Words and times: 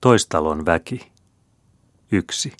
Toistalon 0.00 0.66
väki. 0.66 1.12
Yksi. 2.12 2.52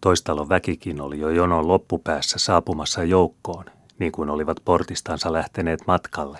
Toistalon 0.00 0.48
väkikin 0.48 1.00
oli 1.00 1.18
jo 1.18 1.30
jonon 1.30 1.68
loppupäässä 1.68 2.38
saapumassa 2.38 3.04
joukkoon, 3.04 3.64
niin 3.98 4.12
kuin 4.12 4.30
olivat 4.30 4.56
portistansa 4.64 5.32
lähteneet 5.32 5.80
matkalle. 5.86 6.38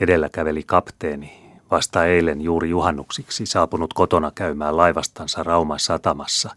Edellä 0.00 0.28
käveli 0.28 0.62
kapteeni, 0.62 1.52
vasta 1.70 2.04
eilen 2.04 2.40
juuri 2.40 2.70
juhannuksiksi 2.70 3.46
saapunut 3.46 3.94
kotona 3.94 4.32
käymään 4.34 4.76
laivastansa 4.76 5.42
Rauman 5.42 5.80
satamassa, 5.80 6.50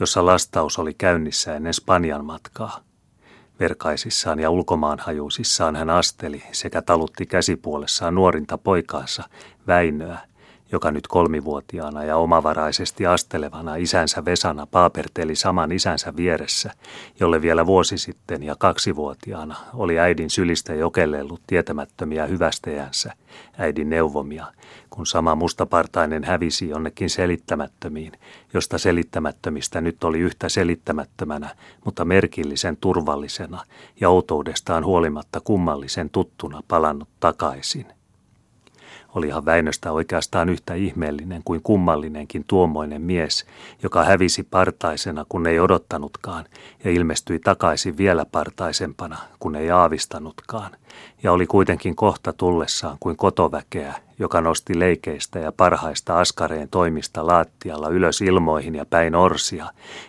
jossa 0.00 0.26
lastaus 0.26 0.78
oli 0.78 0.94
käynnissä 0.94 1.56
ennen 1.56 1.74
Spanjan 1.74 2.24
matkaa. 2.24 2.80
Verkaisissaan 3.60 4.38
ja 4.38 4.50
ulkomaanhajuisissaan 4.50 5.76
hän 5.76 5.90
asteli 5.90 6.42
sekä 6.52 6.82
talutti 6.82 7.26
käsipuolessaan 7.26 8.14
nuorinta 8.14 8.58
poikaansa, 8.58 9.22
Väinöä, 9.66 10.31
joka 10.72 10.90
nyt 10.90 11.06
kolmivuotiaana 11.06 12.04
ja 12.04 12.16
omavaraisesti 12.16 13.06
astelevana 13.06 13.76
isänsä 13.76 14.24
Vesana 14.24 14.66
paaperteli 14.66 15.36
saman 15.36 15.72
isänsä 15.72 16.16
vieressä, 16.16 16.70
jolle 17.20 17.42
vielä 17.42 17.66
vuosi 17.66 17.98
sitten 17.98 18.42
ja 18.42 18.56
kaksivuotiaana 18.58 19.56
oli 19.74 19.98
äidin 19.98 20.30
sylistä 20.30 20.74
jokellellut 20.74 21.40
tietämättömiä 21.46 22.26
hyvästejänsä, 22.26 23.12
äidin 23.58 23.90
neuvomia, 23.90 24.46
kun 24.90 25.06
sama 25.06 25.34
mustapartainen 25.34 26.24
hävisi 26.24 26.68
jonnekin 26.68 27.10
selittämättömiin, 27.10 28.12
josta 28.54 28.78
selittämättömistä 28.78 29.80
nyt 29.80 30.04
oli 30.04 30.18
yhtä 30.18 30.48
selittämättömänä, 30.48 31.56
mutta 31.84 32.04
merkillisen 32.04 32.76
turvallisena 32.76 33.64
ja 34.00 34.08
outoudestaan 34.08 34.84
huolimatta 34.84 35.40
kummallisen 35.40 36.10
tuttuna 36.10 36.60
palannut 36.68 37.08
takaisin– 37.20 37.86
Olihan 39.14 39.44
Väinöstä 39.44 39.92
oikeastaan 39.92 40.48
yhtä 40.48 40.74
ihmeellinen 40.74 41.42
kuin 41.44 41.60
kummallinenkin 41.62 42.44
tuommoinen 42.46 43.02
mies, 43.02 43.46
joka 43.82 44.04
hävisi 44.04 44.42
partaisena, 44.42 45.26
kun 45.28 45.46
ei 45.46 45.60
odottanutkaan, 45.60 46.44
ja 46.84 46.90
ilmestyi 46.90 47.38
takaisin 47.38 47.96
vielä 47.96 48.24
partaisempana, 48.24 49.18
kun 49.38 49.56
ei 49.56 49.70
aavistanutkaan, 49.70 50.70
ja 51.22 51.32
oli 51.32 51.46
kuitenkin 51.46 51.96
kohta 51.96 52.32
tullessaan 52.32 52.96
kuin 53.00 53.16
kotoväkeä, 53.16 53.94
joka 54.18 54.40
nosti 54.40 54.78
leikeistä 54.78 55.38
ja 55.38 55.52
parhaista 55.52 56.18
askareen 56.18 56.68
toimista 56.68 57.26
laattialla 57.26 57.88
ylös 57.88 58.20
ilmoihin 58.20 58.74
ja 58.74 58.86
päin 58.86 59.14
orsia, 59.14 59.66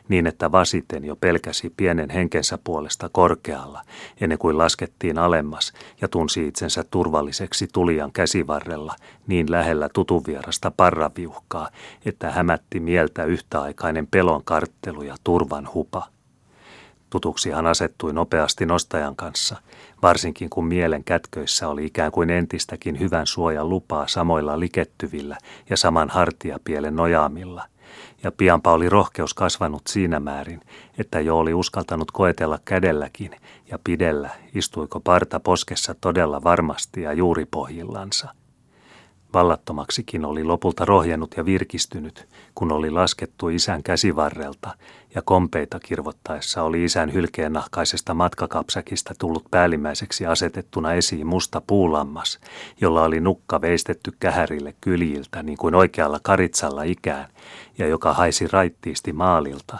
niin 0.10 0.28
että 0.28 0.52
vasiten 0.52 1.06
jo 1.06 1.16
pelkäsi 1.16 1.74
pienen 1.78 2.10
henkensä 2.10 2.60
puolesta 2.64 3.10
korkealla, 3.10 3.82
ennen 4.22 4.38
kuin 4.38 4.58
laskettiin 4.58 5.18
alemmas 5.18 5.74
ja 6.02 6.08
tunsi 6.08 6.48
itsensä 6.48 6.84
turvalliseksi 6.92 7.68
tulijan 7.74 8.12
käsivarrella 8.12 8.96
niin 9.28 9.52
lähellä 9.52 9.90
tutuvierasta 9.94 10.72
parraviuhkaa, 10.72 11.70
että 12.06 12.32
hämätti 12.32 12.80
mieltä 12.80 13.26
yhtäaikainen 13.26 14.08
pelon 14.08 14.44
karttelu 14.44 15.02
ja 15.02 15.16
turvan 15.24 15.70
hupa. 15.74 16.08
Tutuksi 17.10 17.52
hän 17.52 17.68
asettui 17.68 18.14
nopeasti 18.14 18.66
nostajan 18.66 19.16
kanssa, 19.16 19.58
varsinkin 20.04 20.50
kun 20.50 20.66
mielen 20.66 21.04
kätköissä 21.04 21.68
oli 21.68 21.86
ikään 21.86 22.12
kuin 22.12 22.30
entistäkin 22.30 23.00
hyvän 23.00 23.28
suojan 23.28 23.70
lupaa 23.70 24.08
samoilla 24.08 24.60
likettyvillä 24.60 25.38
ja 25.70 25.78
saman 25.78 26.10
hartiapielen 26.10 26.96
nojaamilla. 26.96 27.64
Ja 28.24 28.32
pianpa 28.32 28.72
oli 28.72 28.90
rohkeus 28.90 29.34
kasvanut 29.34 29.82
siinä 29.88 30.20
määrin, 30.20 30.62
että 30.98 31.20
jo 31.20 31.38
oli 31.38 31.54
uskaltanut 31.54 32.12
koetella 32.12 32.60
kädelläkin 32.66 33.32
ja 33.72 33.80
pidellä, 33.84 34.30
istuiko 34.56 35.00
parta 35.00 35.40
poskessa 35.40 35.96
todella 36.02 36.44
varmasti 36.44 37.02
ja 37.02 37.14
juuri 37.14 37.46
pohjillansa– 37.46 38.30
Vallattomaksikin 39.34 40.26
oli 40.26 40.44
lopulta 40.44 40.86
rohjennut 40.86 41.34
ja 41.38 41.46
virkistynyt, 41.46 42.28
kun 42.56 42.72
oli 42.72 42.92
laskettu 42.92 43.50
isän 43.50 43.84
käsivarrelta, 43.84 44.76
ja 45.16 45.22
kompeita 45.22 45.80
kirvottaessa 45.80 46.64
oli 46.64 46.84
isän 46.84 47.14
hylkeennahkaisesta 47.14 48.14
matkakapsäkistä 48.14 49.14
tullut 49.20 49.46
päällimmäiseksi 49.52 50.26
asetettuna 50.26 50.94
esiin 50.94 51.28
musta 51.28 51.62
puulammas, 51.68 52.40
jolla 52.82 53.04
oli 53.04 53.20
nukka 53.20 53.62
veistetty 53.62 54.12
kähärille 54.20 54.76
kyljiltä 54.82 55.44
niin 55.44 55.58
kuin 55.58 55.76
oikealla 55.76 56.20
karitsalla 56.24 56.84
ikään, 56.84 57.30
ja 57.78 57.88
joka 57.88 58.14
haisi 58.14 58.48
raittiisti 58.48 59.14
maalilta, 59.14 59.78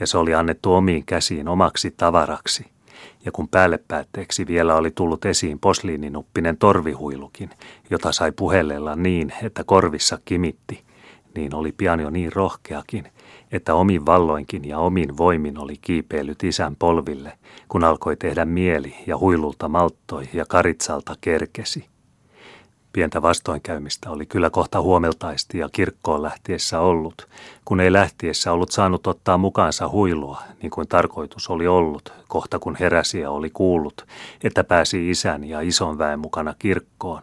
ja 0.00 0.06
se 0.06 0.18
oli 0.18 0.34
annettu 0.34 0.74
omiin 0.74 1.04
käsiin 1.04 1.48
omaksi 1.48 1.90
tavaraksi– 1.90 2.66
ja 3.24 3.32
kun 3.32 3.48
päälle 3.48 3.78
päätteeksi 3.88 4.46
vielä 4.46 4.76
oli 4.76 4.90
tullut 4.90 5.24
esiin 5.24 5.58
posliininuppinen 5.58 6.56
torvihuilukin, 6.56 7.50
jota 7.90 8.12
sai 8.12 8.32
puhellella 8.32 8.96
niin, 8.96 9.32
että 9.42 9.64
korvissa 9.64 10.18
kimitti, 10.24 10.84
niin 11.36 11.54
oli 11.54 11.72
pian 11.72 12.00
jo 12.00 12.10
niin 12.10 12.32
rohkeakin, 12.32 13.08
että 13.52 13.74
omin 13.74 14.06
valloinkin 14.06 14.68
ja 14.68 14.78
omin 14.78 15.16
voimin 15.16 15.58
oli 15.58 15.76
kiipeillyt 15.80 16.44
isän 16.44 16.76
polville, 16.76 17.32
kun 17.68 17.84
alkoi 17.84 18.16
tehdä 18.16 18.44
mieli 18.44 18.94
ja 19.06 19.18
huilulta 19.18 19.68
malttoi 19.68 20.28
ja 20.32 20.44
karitsalta 20.48 21.14
kerkesi. 21.20 21.95
Pientä 22.96 23.22
vastoinkäymistä 23.22 24.10
oli 24.10 24.26
kyllä 24.26 24.50
kohta 24.50 24.80
huomeltaisesti 24.80 25.58
ja 25.58 25.68
kirkkoon 25.72 26.22
lähtiessä 26.22 26.80
ollut, 26.80 27.28
kun 27.64 27.80
ei 27.80 27.92
lähtiessä 27.92 28.52
ollut 28.52 28.70
saanut 28.70 29.06
ottaa 29.06 29.38
mukaansa 29.38 29.88
huilua, 29.88 30.42
niin 30.62 30.70
kuin 30.70 30.88
tarkoitus 30.88 31.50
oli 31.50 31.66
ollut, 31.66 32.12
kohta 32.28 32.58
kun 32.58 32.76
heräsi 32.80 33.20
ja 33.20 33.30
oli 33.30 33.50
kuullut, 33.50 34.06
että 34.44 34.64
pääsi 34.64 35.10
isän 35.10 35.44
ja 35.44 35.60
ison 35.60 35.98
väen 35.98 36.18
mukana 36.18 36.54
kirkkoon, 36.58 37.22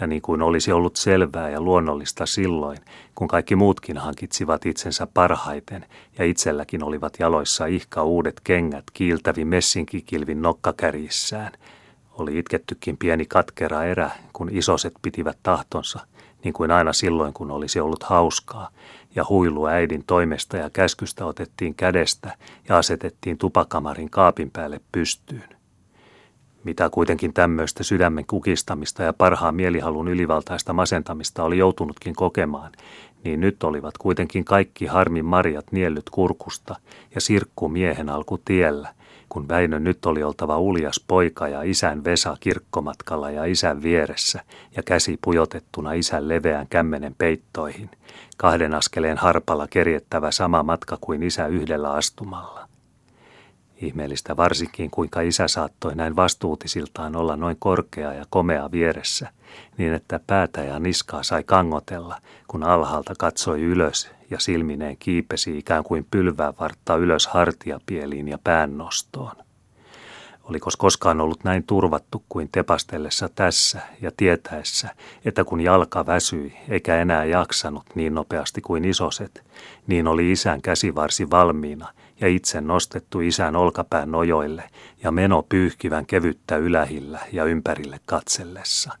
ja 0.00 0.06
niin 0.06 0.22
kuin 0.22 0.42
olisi 0.42 0.72
ollut 0.72 0.96
selvää 0.96 1.50
ja 1.50 1.60
luonnollista 1.60 2.26
silloin, 2.26 2.78
kun 3.14 3.28
kaikki 3.28 3.56
muutkin 3.56 3.98
hankitsivat 3.98 4.66
itsensä 4.66 5.06
parhaiten 5.14 5.86
ja 6.18 6.24
itselläkin 6.24 6.84
olivat 6.84 7.16
jaloissa 7.18 7.66
ihka 7.66 8.02
uudet 8.02 8.40
kengät 8.44 8.84
kiiltävi 8.92 9.44
messinkikilvin 9.44 10.42
nokkakärjissään– 10.42 11.52
oli 12.18 12.38
itkettykin 12.38 12.96
pieni 12.96 13.26
katkera 13.26 13.84
erä, 13.84 14.10
kun 14.32 14.48
isoset 14.52 14.94
pitivät 15.02 15.38
tahtonsa, 15.42 16.00
niin 16.44 16.52
kuin 16.52 16.70
aina 16.70 16.92
silloin, 16.92 17.32
kun 17.32 17.50
olisi 17.50 17.80
ollut 17.80 18.02
hauskaa, 18.02 18.68
ja 19.14 19.24
huilu 19.28 19.66
äidin 19.66 20.04
toimesta 20.06 20.56
ja 20.56 20.70
käskystä 20.70 21.26
otettiin 21.26 21.74
kädestä 21.74 22.36
ja 22.68 22.78
asetettiin 22.78 23.38
tupakamarin 23.38 24.10
kaapin 24.10 24.50
päälle 24.50 24.80
pystyyn. 24.92 25.48
Mitä 26.64 26.90
kuitenkin 26.90 27.32
tämmöistä 27.32 27.84
sydämen 27.84 28.26
kukistamista 28.26 29.02
ja 29.02 29.12
parhaan 29.12 29.54
mielihalun 29.54 30.08
ylivaltaista 30.08 30.72
masentamista 30.72 31.44
oli 31.44 31.58
joutunutkin 31.58 32.14
kokemaan, 32.14 32.72
niin 33.24 33.40
nyt 33.40 33.62
olivat 33.62 33.98
kuitenkin 33.98 34.44
kaikki 34.44 34.86
harmin 34.86 35.24
marjat 35.24 35.72
niellyt 35.72 36.10
kurkusta 36.10 36.76
ja 37.14 37.20
sirkku 37.20 37.68
miehen 37.68 38.08
alku 38.08 38.38
tiellä– 38.44 38.94
kun 39.34 39.48
Väinö 39.48 39.78
nyt 39.78 40.06
oli 40.06 40.22
oltava 40.22 40.58
uljas 40.58 41.04
poika 41.08 41.48
ja 41.48 41.62
isän 41.62 42.04
Vesa 42.04 42.36
kirkkomatkalla 42.40 43.30
ja 43.30 43.44
isän 43.44 43.82
vieressä 43.82 44.40
ja 44.76 44.82
käsi 44.82 45.18
pujotettuna 45.22 45.92
isän 45.92 46.28
leveän 46.28 46.66
kämmenen 46.70 47.14
peittoihin, 47.18 47.90
kahden 48.36 48.74
askeleen 48.74 49.18
harpalla 49.18 49.66
kerjettävä 49.70 50.30
sama 50.30 50.62
matka 50.62 50.98
kuin 51.00 51.22
isä 51.22 51.46
yhdellä 51.46 51.92
astumalla. 51.92 52.68
Ihmeellistä 53.82 54.36
varsinkin, 54.36 54.90
kuinka 54.90 55.20
isä 55.20 55.48
saattoi 55.48 55.94
näin 55.94 56.16
vastuutisiltaan 56.16 57.16
olla 57.16 57.36
noin 57.36 57.56
korkea 57.58 58.12
ja 58.12 58.24
komea 58.30 58.70
vieressä, 58.72 59.28
niin 59.78 59.94
että 59.94 60.20
päätä 60.26 60.64
ja 60.64 60.78
niskaa 60.78 61.22
sai 61.22 61.42
kangotella, 61.42 62.16
kun 62.48 62.62
alhaalta 62.62 63.14
katsoi 63.18 63.62
ylös 63.62 64.10
ja 64.34 64.40
silmineen 64.40 64.96
kiipesi 64.98 65.58
ikään 65.58 65.84
kuin 65.84 66.06
pylvää 66.10 66.52
vartta 66.60 66.96
ylös 66.96 67.26
hartiapieliin 67.26 68.28
ja 68.28 68.38
päännostoon. 68.44 69.36
Oliko 70.44 70.70
koskaan 70.78 71.20
ollut 71.20 71.44
näin 71.44 71.64
turvattu 71.66 72.24
kuin 72.28 72.48
tepastellessa 72.52 73.28
tässä 73.34 73.80
ja 74.00 74.10
tietäessä, 74.16 74.88
että 75.24 75.44
kun 75.44 75.60
jalka 75.60 76.06
väsyi 76.06 76.56
eikä 76.68 76.96
enää 76.96 77.24
jaksanut 77.24 77.84
niin 77.94 78.14
nopeasti 78.14 78.60
kuin 78.60 78.84
isoset, 78.84 79.44
niin 79.86 80.08
oli 80.08 80.32
isän 80.32 80.62
käsivarsi 80.62 81.30
valmiina 81.30 81.88
ja 82.20 82.28
itse 82.28 82.60
nostettu 82.60 83.20
isän 83.20 83.56
olkapään 83.56 84.10
nojoille 84.10 84.70
ja 85.02 85.10
meno 85.10 85.42
pyyhkivän 85.48 86.06
kevyttä 86.06 86.56
ylähillä 86.56 87.20
ja 87.32 87.44
ympärille 87.44 88.00
katsellessa. 88.06 88.92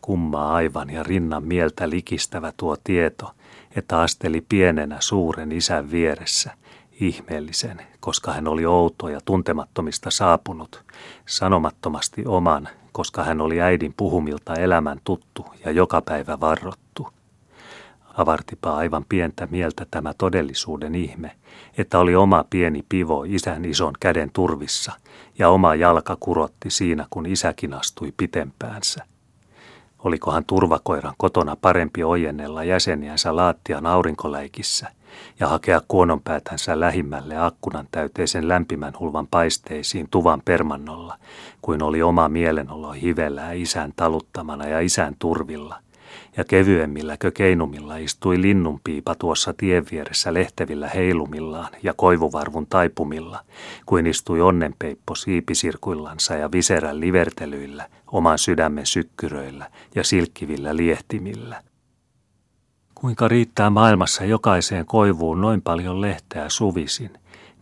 Kummaa 0.00 0.54
aivan 0.54 0.90
ja 0.90 1.02
rinnan 1.02 1.44
mieltä 1.44 1.90
likistävä 1.90 2.52
tuo 2.56 2.76
tieto, 2.84 3.34
että 3.78 4.00
asteli 4.00 4.40
pienenä 4.48 4.96
suuren 5.00 5.52
isän 5.52 5.90
vieressä, 5.90 6.50
ihmeellisen, 7.00 7.82
koska 8.00 8.32
hän 8.32 8.48
oli 8.48 8.66
outo 8.66 9.08
ja 9.08 9.20
tuntemattomista 9.24 10.10
saapunut, 10.10 10.84
sanomattomasti 11.26 12.24
oman, 12.26 12.68
koska 12.92 13.24
hän 13.24 13.40
oli 13.40 13.60
äidin 13.60 13.94
puhumilta 13.96 14.54
elämän 14.54 15.00
tuttu 15.04 15.46
ja 15.64 15.70
joka 15.70 16.02
päivä 16.02 16.40
varrottu. 16.40 17.08
Avartipa 18.16 18.76
aivan 18.76 19.04
pientä 19.08 19.48
mieltä 19.50 19.86
tämä 19.90 20.14
todellisuuden 20.18 20.94
ihme, 20.94 21.30
että 21.78 21.98
oli 21.98 22.16
oma 22.16 22.44
pieni 22.50 22.84
pivo 22.88 23.24
isän 23.24 23.64
ison 23.64 23.92
käden 24.00 24.30
turvissa 24.32 24.92
ja 25.38 25.48
oma 25.48 25.74
jalka 25.74 26.16
kurotti 26.20 26.70
siinä, 26.70 27.06
kun 27.10 27.26
isäkin 27.26 27.74
astui 27.74 28.12
pitempäänsä. 28.16 29.17
Olikohan 30.04 30.44
turvakoiran 30.44 31.14
kotona 31.16 31.56
parempi 31.56 32.04
ojennella 32.04 32.64
jäseniänsä 32.64 33.36
laattian 33.36 33.86
aurinkoläikissä 33.86 34.88
ja 35.40 35.48
hakea 35.48 35.80
kuononpäätänsä 35.88 36.80
lähimmälle 36.80 37.36
akkunan 37.36 37.88
täyteisen 37.90 38.48
lämpimän 38.48 38.92
hulvan 39.00 39.26
paisteisiin 39.26 40.08
tuvan 40.10 40.42
permannolla, 40.44 41.16
kuin 41.62 41.82
oli 41.82 42.02
oma 42.02 42.28
mielenolo 42.28 42.92
hivellää 42.92 43.52
isän 43.52 43.92
taluttamana 43.96 44.66
ja 44.66 44.80
isän 44.80 45.16
turvilla– 45.18 45.76
ja 46.38 46.44
kevyemmilläkö 46.44 47.30
keinumilla 47.30 47.96
istui 47.96 48.42
linnunpiipa 48.42 49.14
tuossa 49.14 49.54
tien 49.56 49.86
vieressä 49.90 50.34
lehtevillä 50.34 50.88
heilumillaan 50.88 51.68
ja 51.82 51.94
koivuvarvun 51.96 52.66
taipumilla, 52.66 53.40
kuin 53.86 54.06
istui 54.06 54.40
onnenpeippo 54.40 55.14
siipisirkuillansa 55.14 56.34
ja 56.34 56.52
viserän 56.52 57.00
livertelyillä, 57.00 57.86
oman 58.06 58.38
sydämen 58.38 58.86
sykkyröillä 58.86 59.70
ja 59.94 60.04
silkkivillä 60.04 60.76
liehtimillä. 60.76 61.62
Kuinka 62.94 63.28
riittää 63.28 63.70
maailmassa 63.70 64.24
jokaiseen 64.24 64.86
koivuun 64.86 65.40
noin 65.40 65.62
paljon 65.62 66.00
lehteä 66.00 66.48
suvisin, 66.48 67.10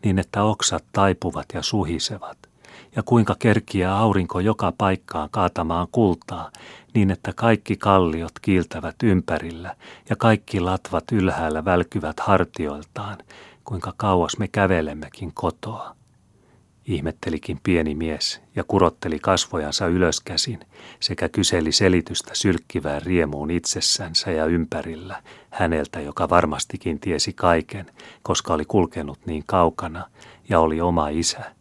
niin 0.05 0.19
että 0.19 0.43
oksat 0.43 0.85
taipuvat 0.93 1.47
ja 1.55 1.63
suhisevat– 1.63 2.39
ja 2.97 3.03
kuinka 3.03 3.37
kerkiää 3.39 3.99
aurinko 3.99 4.41
joka 4.41 4.73
paikkaan 4.79 5.29
kaatamaan 5.31 5.89
kultaa, 5.93 6.51
niin 6.97 7.11
että 7.11 7.33
kaikki 7.33 7.77
kalliot 7.77 8.33
kiiltävät 8.43 8.97
ympärillä 9.03 9.77
ja 10.11 10.17
kaikki 10.17 10.61
latvat 10.61 11.05
ylhäällä 11.13 11.65
välkyvät 11.65 12.21
hartioiltaan, 12.21 13.19
kuinka 13.65 13.95
kauas 13.97 14.39
me 14.39 14.49
kävelemmekin 14.49 15.33
kotoa. 15.35 15.97
Ihmettelikin 16.87 17.61
pieni 17.63 17.95
mies 17.95 18.41
ja 18.55 18.65
kurotteli 18.65 19.19
kasvojansa 19.19 19.87
ylöskäsin 19.87 20.61
sekä 21.01 21.29
kyseli 21.29 21.73
selitystä 21.73 22.31
sylkkivään 22.35 23.03
riemuun 23.03 23.51
itsessänsä 23.51 24.31
ja 24.31 24.47
ympärillä 24.47 25.23
häneltä, 25.51 26.01
joka 26.01 26.29
varmastikin 26.29 27.01
tiesi 27.01 27.33
kaiken, 27.33 27.87
koska 28.23 28.55
oli 28.55 28.65
kulkenut 28.65 29.19
niin 29.27 29.43
kaukana 29.47 30.05
ja 30.49 30.61
oli 30.61 30.81
oma 30.81 31.09
isä 31.09 31.56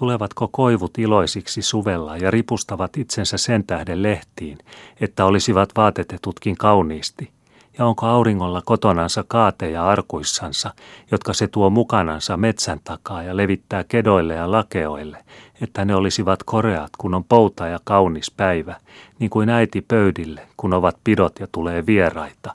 Tulevatko 0.00 0.48
koivut 0.48 0.98
iloisiksi 0.98 1.62
suvella 1.62 2.16
ja 2.16 2.30
ripustavat 2.30 2.96
itsensä 2.96 3.38
sen 3.38 3.64
tähden 3.64 4.02
lehtiin, 4.02 4.58
että 5.00 5.24
olisivat 5.24 5.68
vaatetetutkin 5.76 6.56
kauniisti? 6.56 7.30
Ja 7.78 7.86
onko 7.86 8.06
auringolla 8.06 8.62
kotonansa 8.64 9.24
kaateja 9.28 9.86
arkuissansa, 9.86 10.74
jotka 11.10 11.32
se 11.32 11.46
tuo 11.46 11.70
mukanansa 11.70 12.36
metsän 12.36 12.80
takaa 12.84 13.22
ja 13.22 13.36
levittää 13.36 13.84
kedoille 13.84 14.34
ja 14.34 14.50
lakeoille, 14.50 15.24
että 15.60 15.84
ne 15.84 15.94
olisivat 15.94 16.42
koreat, 16.42 16.90
kun 16.98 17.14
on 17.14 17.24
pouta 17.24 17.66
ja 17.66 17.78
kaunis 17.84 18.30
päivä, 18.30 18.76
niin 19.18 19.30
kuin 19.30 19.48
äiti 19.48 19.80
pöydille, 19.80 20.48
kun 20.56 20.74
ovat 20.74 20.96
pidot 21.04 21.40
ja 21.40 21.46
tulee 21.52 21.86
vieraita? 21.86 22.54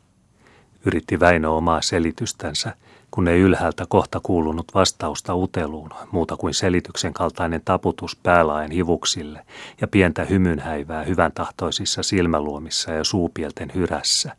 Yritti 0.85 1.19
Väinö 1.19 1.49
omaa 1.49 1.81
selitystänsä, 1.81 2.75
kun 3.15 3.27
ei 3.27 3.39
ylhäältä 3.39 3.85
kohta 3.89 4.19
kuulunut 4.23 4.71
vastausta 4.73 5.35
uteluun, 5.35 5.89
muuta 6.11 6.37
kuin 6.37 6.53
selityksen 6.53 7.13
kaltainen 7.13 7.61
taputus 7.65 8.15
päälaen 8.15 8.71
hivuksille 8.71 9.45
ja 9.81 9.87
pientä 9.87 10.25
hymynhäivää 10.25 11.03
hyvän 11.03 11.31
tahtoisissa 11.31 12.03
silmäluomissa 12.03 12.91
ja 12.91 13.03
suupielten 13.03 13.71
hyrässä. 13.75 14.35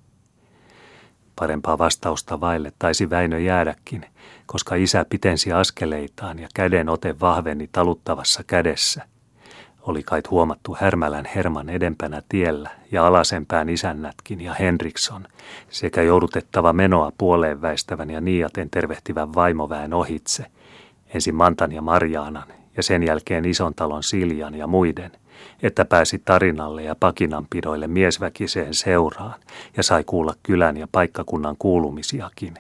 Parempaa 1.37 1.79
vastausta 1.79 2.41
vaille 2.41 2.73
taisi 2.79 3.11
Väinö 3.11 3.39
jäädäkin, 3.39 4.07
koska 4.47 4.75
isä 4.75 5.07
pitensi 5.11 5.53
askeleitaan 5.53 6.39
ja 6.39 6.49
käden 6.55 6.89
ote 6.89 7.21
vahveni 7.21 7.69
taluttavassa 7.73 8.45
kädessä– 8.45 9.03
oli 9.87 10.03
kait 10.03 10.31
huomattu 10.31 10.77
Härmälän 10.81 11.25
Herman 11.35 11.69
edempänä 11.69 12.23
tiellä 12.29 12.71
ja 12.93 13.07
alasempään 13.07 13.69
isännätkin 13.69 14.41
ja 14.41 14.55
Henriksson 14.55 15.27
sekä 15.71 16.03
joudutettava 16.03 16.73
menoa 16.73 17.13
puoleen 17.19 17.63
väistävän 17.63 18.11
ja 18.11 18.21
niiaten 18.21 18.71
tervehtivän 18.71 19.35
vaimoväen 19.35 19.95
ohitse, 19.95 20.47
ensin 21.15 21.35
Mantan 21.35 21.73
ja 21.73 21.83
Marjaanan 21.83 22.49
ja 22.77 22.83
sen 22.83 23.03
jälkeen 23.03 23.45
ison 23.45 23.75
talon 23.75 24.03
Siljan 24.03 24.55
ja 24.55 24.67
muiden, 24.67 25.11
että 25.63 25.85
pääsi 25.85 26.23
tarinalle 26.25 26.83
ja 26.83 26.95
pakinanpidoille 27.01 27.87
miesväkiseen 27.87 28.75
seuraan 28.75 29.35
ja 29.77 29.83
sai 29.83 30.05
kuulla 30.05 30.35
kylän 30.43 30.77
ja 30.77 30.89
paikkakunnan 30.93 31.57
kuulumisiakin, 31.59 32.55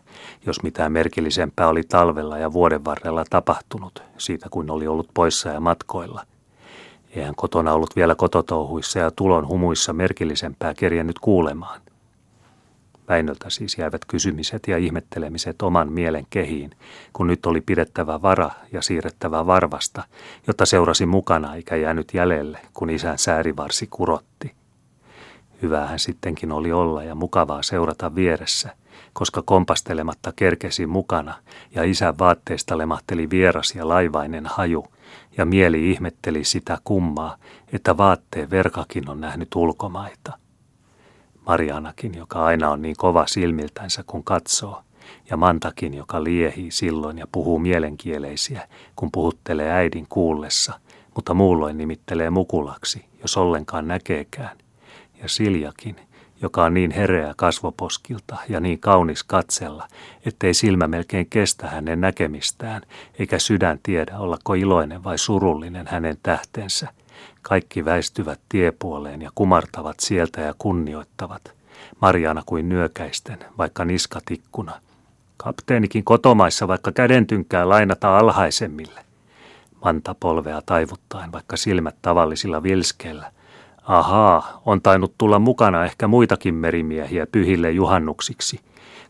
jos 0.46 0.62
mitään 0.62 0.92
merkillisempää 0.92 1.68
oli 1.68 1.82
talvella 1.82 2.38
ja 2.38 2.52
vuoden 2.52 2.84
varrella 2.84 3.24
tapahtunut, 3.30 4.02
siitä 4.18 4.46
kuin 4.50 4.70
oli 4.70 4.86
ollut 4.86 5.08
poissa 5.14 5.48
ja 5.48 5.60
matkoilla– 5.60 6.22
Eihän 7.16 7.34
kotona 7.34 7.72
ollut 7.72 7.96
vielä 7.96 8.14
kototouhuissa 8.14 8.98
ja 8.98 9.10
tulon 9.10 9.48
humuissa 9.48 9.92
merkillisempää 9.92 10.74
kerjennyt 10.74 11.18
kuulemaan. 11.18 11.80
Väinöltä 13.08 13.50
siis 13.50 13.78
jäivät 13.78 14.04
kysymiset 14.04 14.62
ja 14.68 14.78
ihmettelemiset 14.78 15.62
oman 15.62 15.92
mielen 15.92 16.26
kehiin, 16.30 16.70
kun 17.12 17.26
nyt 17.26 17.46
oli 17.46 17.60
pidettävä 17.60 18.22
vara 18.22 18.50
ja 18.72 18.82
siirrettävä 18.82 19.46
varvasta, 19.46 20.02
jotta 20.46 20.66
seurasi 20.66 21.06
mukana 21.06 21.54
eikä 21.54 21.76
jäänyt 21.76 22.14
jäljelle, 22.14 22.58
kun 22.74 22.90
isän 22.90 23.18
säärivarsi 23.18 23.86
kurotti. 23.90 24.52
Hyvähän 25.62 25.98
sittenkin 25.98 26.52
oli 26.52 26.72
olla 26.72 27.04
ja 27.04 27.14
mukavaa 27.14 27.62
seurata 27.62 28.14
vieressä, 28.14 28.70
koska 29.12 29.42
kompastelematta 29.42 30.32
kerkesi 30.36 30.86
mukana 30.86 31.34
ja 31.74 31.82
isän 31.84 32.18
vaatteista 32.18 32.78
lemahteli 32.78 33.30
vieras 33.30 33.74
ja 33.74 33.88
laivainen 33.88 34.46
haju– 34.46 34.86
ja 35.38 35.44
mieli 35.44 35.90
ihmetteli 35.90 36.44
sitä 36.44 36.78
kummaa, 36.84 37.36
että 37.72 37.96
vaatteen 37.96 38.50
verkakin 38.50 39.10
on 39.10 39.20
nähnyt 39.20 39.54
ulkomaita. 39.54 40.32
Marianakin, 41.46 42.14
joka 42.14 42.44
aina 42.44 42.70
on 42.70 42.82
niin 42.82 42.96
kova 42.98 43.26
silmiltänsä 43.26 44.04
kun 44.06 44.24
katsoo, 44.24 44.82
ja 45.30 45.36
Mantakin, 45.36 45.94
joka 45.94 46.24
liehii 46.24 46.70
silloin 46.70 47.18
ja 47.18 47.26
puhuu 47.32 47.58
mielenkieleisiä, 47.58 48.68
kun 48.96 49.12
puhuttelee 49.12 49.70
äidin 49.70 50.06
kuullessa, 50.08 50.80
mutta 51.14 51.34
muulloin 51.34 51.78
nimittelee 51.78 52.30
mukulaksi, 52.30 53.04
jos 53.22 53.36
ollenkaan 53.36 53.88
näkeekään. 53.88 54.58
Ja 55.22 55.28
Siljakin, 55.28 55.96
joka 56.42 56.64
on 56.64 56.74
niin 56.74 56.90
hereä 56.90 57.34
kasvoposkilta 57.36 58.36
ja 58.48 58.60
niin 58.60 58.78
kaunis 58.78 59.24
katsella, 59.24 59.88
ettei 60.26 60.54
silmä 60.54 60.86
melkein 60.86 61.26
kestä 61.30 61.66
hänen 61.66 62.00
näkemistään, 62.00 62.82
eikä 63.18 63.38
sydän 63.38 63.78
tiedä 63.82 64.18
ollako 64.18 64.54
iloinen 64.54 65.04
vai 65.04 65.18
surullinen 65.18 65.86
hänen 65.86 66.16
tähtensä. 66.22 66.88
Kaikki 67.42 67.84
väistyvät 67.84 68.40
tiepuoleen 68.48 69.22
ja 69.22 69.30
kumartavat 69.34 70.00
sieltä 70.00 70.40
ja 70.40 70.54
kunnioittavat. 70.58 71.52
Marjana 72.02 72.42
kuin 72.46 72.68
nyökäisten, 72.68 73.38
vaikka 73.58 73.84
niskatikkuna. 73.84 74.72
Kapteenikin 75.36 76.04
kotomaissa 76.04 76.68
vaikka 76.68 76.92
kädentynkää 76.92 77.68
lainata 77.68 78.18
alhaisemmille. 78.18 79.00
Manta 79.84 80.14
polvea 80.20 80.62
taivuttaen, 80.66 81.32
vaikka 81.32 81.56
silmät 81.56 81.96
tavallisilla 82.02 82.62
vilskeillä, 82.62 83.32
Ahaa, 83.86 84.62
on 84.64 84.82
tainnut 84.82 85.14
tulla 85.18 85.38
mukana 85.38 85.84
ehkä 85.84 86.08
muitakin 86.08 86.54
merimiehiä 86.54 87.26
pyhille 87.32 87.70
juhannuksiksi. 87.70 88.60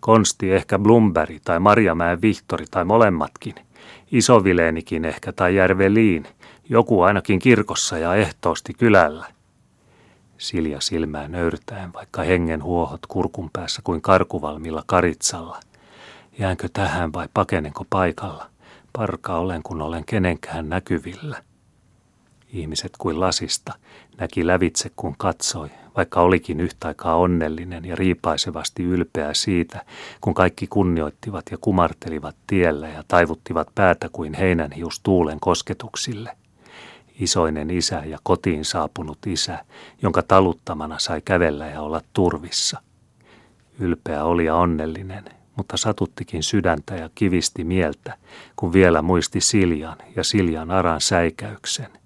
Konsti 0.00 0.52
ehkä 0.52 0.78
Blumberg 0.78 1.36
tai 1.44 1.60
Marjamäen 1.60 2.22
Vihtori 2.22 2.64
tai 2.70 2.84
molemmatkin. 2.84 3.54
Isovileenikin 4.12 5.04
ehkä 5.04 5.32
tai 5.32 5.56
Järveliin. 5.56 6.26
Joku 6.68 7.02
ainakin 7.02 7.38
kirkossa 7.38 7.98
ja 7.98 8.14
ehtoosti 8.14 8.74
kylällä. 8.74 9.26
Silja 10.38 10.80
silmää 10.80 11.28
nöyrtäen, 11.28 11.92
vaikka 11.92 12.22
hengen 12.22 12.62
huohot 12.62 13.06
kurkun 13.06 13.50
päässä 13.52 13.82
kuin 13.84 14.02
karkuvalmilla 14.02 14.82
karitsalla. 14.86 15.60
Jäänkö 16.38 16.68
tähän 16.72 17.12
vai 17.12 17.28
pakenenko 17.34 17.84
paikalla? 17.90 18.46
Parka 18.92 19.34
olen, 19.36 19.62
kun 19.62 19.82
olen 19.82 20.04
kenenkään 20.04 20.68
näkyvillä. 20.68 21.36
Ihmiset 22.56 22.92
kuin 22.98 23.20
lasista 23.20 23.72
näki 24.18 24.46
lävitse 24.46 24.90
kun 24.96 25.14
katsoi, 25.18 25.68
vaikka 25.96 26.20
olikin 26.20 26.60
yhtä 26.60 26.88
aikaa 26.88 27.16
onnellinen 27.16 27.84
ja 27.84 27.96
riipaisevasti 27.96 28.82
ylpeä 28.82 29.34
siitä, 29.34 29.84
kun 30.20 30.34
kaikki 30.34 30.66
kunnioittivat 30.66 31.44
ja 31.50 31.58
kumartelivat 31.60 32.36
tiellä 32.46 32.88
ja 32.88 33.04
taivuttivat 33.08 33.68
päätä 33.74 34.08
kuin 34.12 34.34
heinänhius 34.34 35.00
tuulen 35.00 35.40
kosketuksille. 35.40 36.36
Isoinen 37.20 37.70
isä 37.70 38.02
ja 38.06 38.18
kotiin 38.22 38.64
saapunut 38.64 39.18
isä, 39.26 39.64
jonka 40.02 40.22
taluttamana 40.22 40.98
sai 40.98 41.22
kävellä 41.24 41.66
ja 41.66 41.80
olla 41.80 42.00
turvissa. 42.12 42.82
Ylpeä 43.78 44.24
oli 44.24 44.44
ja 44.44 44.54
onnellinen, 44.54 45.24
mutta 45.56 45.76
satuttikin 45.76 46.42
sydäntä 46.42 46.94
ja 46.94 47.10
kivisti 47.14 47.64
mieltä, 47.64 48.14
kun 48.56 48.72
vielä 48.72 49.02
muisti 49.02 49.40
Siljan 49.40 49.96
ja 50.16 50.24
Siljan 50.24 50.70
aran 50.70 51.00
säikäyksen– 51.00 51.88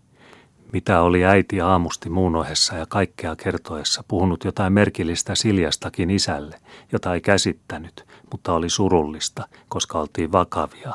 mitä 0.73 1.03
oli 1.03 1.25
äiti 1.25 1.61
aamusti 1.61 2.11
muun 2.11 2.37
ohessa 2.37 2.75
ja 2.75 2.87
kaikkea 2.87 3.37
kertoessa 3.37 4.05
puhunut 4.09 4.45
jotain 4.45 4.73
merkillistä 4.73 5.35
Siljastakin 5.35 6.11
isälle, 6.11 6.61
jota 6.93 7.15
ei 7.15 7.21
käsittänyt, 7.21 8.07
mutta 8.33 8.53
oli 8.53 8.71
surullista, 8.71 9.49
koska 9.69 10.01
oltiin 10.01 10.33
vakavia, 10.33 10.95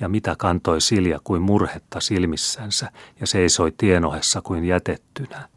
ja 0.00 0.08
mitä 0.08 0.36
kantoi 0.38 0.80
Silja 0.80 1.20
kuin 1.24 1.42
murhetta 1.42 2.00
silmissänsä 2.00 2.92
ja 3.20 3.26
seisoi 3.26 3.72
tienohessa 3.76 4.40
kuin 4.42 4.64
jätettynä. 4.64 5.48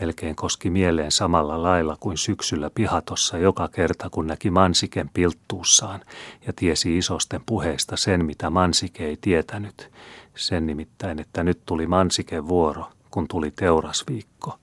Melkein 0.00 0.36
koski 0.36 0.70
mieleen 0.70 1.12
samalla 1.12 1.62
lailla 1.62 1.96
kuin 2.00 2.18
syksyllä 2.18 2.70
pihatossa 2.74 3.38
joka 3.38 3.68
kerta, 3.68 4.10
kun 4.10 4.26
näki 4.26 4.50
Mansiken 4.50 5.10
pilttuussaan 5.14 6.00
ja 6.46 6.52
tiesi 6.56 6.98
isosten 6.98 7.40
puheista 7.46 7.96
sen, 7.96 8.24
mitä 8.24 8.50
Mansike 8.50 9.06
ei 9.06 9.16
tietänyt. 9.20 9.90
Sen 10.36 10.66
nimittäin, 10.66 11.20
että 11.20 11.42
nyt 11.42 11.60
tuli 11.66 11.86
Mansiken 11.86 12.48
vuoro, 12.48 12.90
kun 13.10 13.28
tuli 13.28 13.50
teurasviikko. 13.50 14.58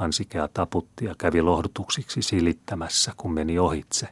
Mansikea 0.00 0.48
taputti 0.48 1.04
ja 1.04 1.14
kävi 1.18 1.42
lohdutuksiksi 1.42 2.22
silittämässä, 2.22 3.12
kun 3.16 3.32
meni 3.32 3.58
ohitse, 3.58 4.08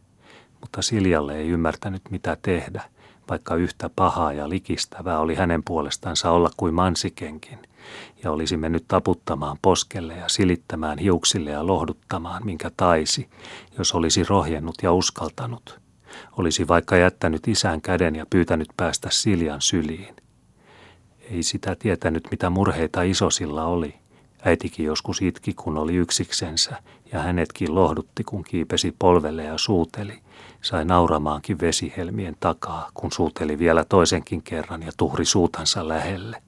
mutta 0.61 0.83
Siljalle 0.83 1.37
ei 1.37 1.49
ymmärtänyt 1.49 2.03
mitä 2.11 2.37
tehdä, 2.43 2.83
vaikka 3.31 3.55
yhtä 3.55 3.91
pahaa 3.97 4.33
ja 4.33 4.49
likistävää 4.49 5.21
oli 5.21 5.35
hänen 5.35 5.63
puolestansa 5.65 6.31
olla 6.31 6.51
kuin 6.57 6.75
Mansikenkin– 6.75 7.59
ja 8.25 8.31
olisi 8.31 8.57
mennyt 8.57 8.85
taputtamaan 8.89 9.57
poskelle 9.63 10.17
ja 10.17 10.29
silittämään 10.29 10.99
hiuksille 10.99 11.51
ja 11.51 11.67
lohduttamaan, 11.67 12.47
minkä 12.47 12.71
taisi, 12.77 13.29
jos 13.79 13.95
olisi 13.95 14.25
rohjennut 14.25 14.75
ja 14.83 14.93
uskaltanut. 14.93 15.81
Olisi 16.37 16.69
vaikka 16.69 16.97
jättänyt 16.97 17.49
isän 17.49 17.81
käden 17.81 18.17
ja 18.17 18.27
pyytänyt 18.31 18.69
päästä 18.77 19.09
Siljan 19.13 19.61
syliin. 19.61 20.17
Ei 21.31 21.43
sitä 21.43 21.77
tietänyt, 21.79 22.29
mitä 22.31 22.51
murheita 22.51 23.03
isosilla 23.03 23.65
oli. 23.65 23.95
Äitikin 24.45 24.87
joskus 24.87 25.23
itki, 25.23 25.55
kun 25.55 25.79
oli 25.79 25.95
yksiksensä, 25.95 26.83
ja 27.13 27.19
hänetkin 27.23 27.75
lohdutti, 27.75 28.25
kun 28.25 28.45
kiipesi 28.45 28.95
polvelle 28.99 29.45
ja 29.45 29.59
suuteli. 29.59 30.19
Sai 30.63 30.85
nauramaankin 30.85 31.61
vesihelmien 31.61 32.37
takaa, 32.41 32.91
kun 32.95 33.13
suuteli 33.13 33.59
vielä 33.59 33.85
toisenkin 33.85 34.43
kerran 34.43 34.83
ja 34.83 34.93
tuhri 34.97 35.25
suutansa 35.25 35.89
lähelle. 35.89 36.43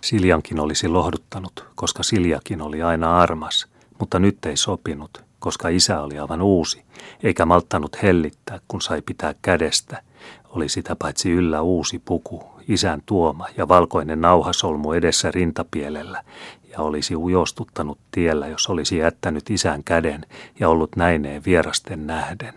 Siljankin 0.00 0.60
olisi 0.60 0.88
lohduttanut, 0.88 1.66
koska 1.74 2.02
Siljakin 2.02 2.62
oli 2.62 2.82
aina 2.82 3.18
armas, 3.18 3.66
mutta 3.98 4.18
nyt 4.18 4.46
ei 4.46 4.56
sopinut, 4.56 5.10
koska 5.38 5.68
isä 5.68 6.00
oli 6.00 6.18
aivan 6.18 6.42
uusi, 6.42 6.82
eikä 7.22 7.46
malttanut 7.46 8.02
hellittää, 8.02 8.60
kun 8.68 8.82
sai 8.82 9.02
pitää 9.02 9.34
kädestä. 9.42 10.02
Oli 10.48 10.68
sitä 10.68 10.96
paitsi 10.96 11.30
yllä 11.30 11.60
uusi 11.60 11.98
puku, 11.98 12.51
isän 12.68 13.02
tuoma 13.06 13.46
ja 13.56 13.68
valkoinen 13.68 14.20
nauhasolmu 14.20 14.92
edessä 14.92 15.30
rintapielellä, 15.30 16.22
ja 16.72 16.78
olisi 16.78 17.16
ujostuttanut 17.16 17.98
tiellä, 18.10 18.48
jos 18.48 18.66
olisi 18.66 18.96
jättänyt 18.96 19.50
isän 19.50 19.84
käden 19.84 20.26
ja 20.60 20.68
ollut 20.68 20.96
näineen 20.96 21.42
vierasten 21.46 22.06
nähden. 22.06 22.54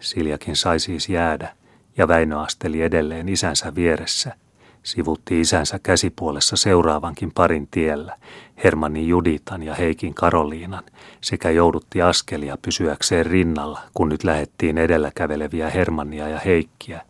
Siljakin 0.00 0.56
sai 0.56 0.80
siis 0.80 1.08
jäädä, 1.08 1.52
ja 1.96 2.08
Väinö 2.08 2.40
asteli 2.40 2.82
edelleen 2.82 3.28
isänsä 3.28 3.74
vieressä– 3.74 4.34
Sivutti 4.86 5.40
isänsä 5.40 5.78
käsipuolessa 5.82 6.56
seuraavankin 6.56 7.32
parin 7.34 7.68
tiellä, 7.70 8.16
Hermanni 8.64 9.08
Juditan 9.08 9.62
ja 9.62 9.74
Heikin 9.74 10.14
Karoliinan, 10.14 10.84
sekä 11.20 11.50
joudutti 11.50 12.02
askelia 12.02 12.58
pysyäkseen 12.62 13.26
rinnalla, 13.26 13.80
kun 13.94 14.08
nyt 14.08 14.24
lähettiin 14.24 14.78
edellä 14.78 15.10
käveleviä 15.14 15.70
Hermannia 15.70 16.28
ja 16.28 16.38
Heikkiä, 16.38 17.00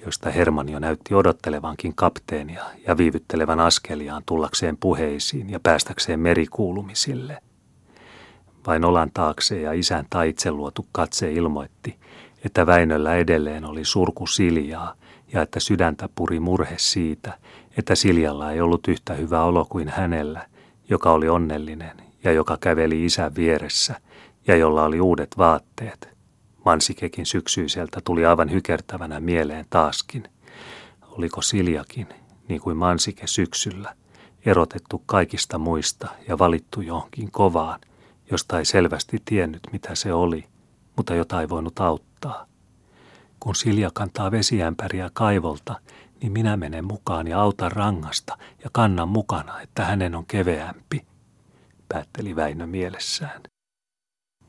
joista 0.00 0.30
Hermanni 0.30 0.72
jo 0.72 0.78
näytti 0.78 1.14
odottelevankin 1.14 1.94
kapteenia 1.94 2.64
ja 2.86 2.96
viivyttelevän 2.96 3.60
askeliaan 3.60 4.22
tullakseen 4.26 4.76
puheisiin 4.76 5.50
ja 5.50 5.60
päästäkseen 5.60 6.20
merikuulumisille. 6.20 7.38
Vain 8.66 8.84
olan 8.84 9.10
taakse 9.14 9.60
ja 9.60 9.72
isän 9.72 10.06
taitse 10.10 10.50
luotu 10.50 10.86
katse 10.92 11.32
ilmoitti, 11.32 11.96
että 12.44 12.66
Väinöllä 12.66 13.16
edelleen 13.16 13.64
oli 13.64 13.84
surku 13.84 14.26
siljaa– 14.26 14.94
ja 15.32 15.42
että 15.42 15.60
sydäntä 15.60 16.08
puri 16.14 16.40
murhe 16.40 16.74
siitä, 16.78 17.38
että 17.76 17.94
Siljalla 17.94 18.52
ei 18.52 18.60
ollut 18.60 18.88
yhtä 18.88 19.14
hyvä 19.14 19.42
olo 19.42 19.66
kuin 19.68 19.88
hänellä, 19.88 20.46
joka 20.88 21.12
oli 21.12 21.28
onnellinen 21.28 21.96
ja 22.24 22.32
joka 22.32 22.58
käveli 22.60 23.04
isän 23.04 23.34
vieressä 23.34 24.00
ja 24.46 24.56
jolla 24.56 24.84
oli 24.84 25.00
uudet 25.00 25.38
vaatteet. 25.38 26.17
Mansikekin 26.68 27.26
syksyiseltä 27.26 28.00
tuli 28.04 28.26
aivan 28.26 28.50
hykertävänä 28.50 29.20
mieleen 29.20 29.66
taaskin. 29.70 30.24
Oliko 31.02 31.42
Siljakin, 31.42 32.06
niin 32.48 32.60
kuin 32.60 32.76
Mansike 32.76 33.26
syksyllä, 33.26 33.94
erotettu 34.46 35.02
kaikista 35.06 35.58
muista 35.58 36.08
ja 36.28 36.38
valittu 36.38 36.80
johonkin 36.80 37.30
kovaan, 37.30 37.80
josta 38.30 38.58
ei 38.58 38.64
selvästi 38.64 39.22
tiennyt 39.24 39.60
mitä 39.72 39.94
se 39.94 40.12
oli, 40.12 40.44
mutta 40.96 41.14
jota 41.14 41.40
ei 41.40 41.48
voinut 41.48 41.80
auttaa. 41.80 42.46
Kun 43.40 43.54
Silja 43.54 43.90
kantaa 43.94 44.30
vesiämpäriä 44.30 45.10
kaivolta, 45.12 45.80
niin 46.20 46.32
minä 46.32 46.56
menen 46.56 46.84
mukaan 46.84 47.28
ja 47.28 47.40
autan 47.40 47.72
rangasta 47.72 48.38
ja 48.64 48.70
kannan 48.72 49.08
mukana, 49.08 49.60
että 49.60 49.84
hänen 49.84 50.14
on 50.14 50.26
keveämpi, 50.26 51.06
päätteli 51.88 52.36
Väinö 52.36 52.66
mielessään. 52.66 53.42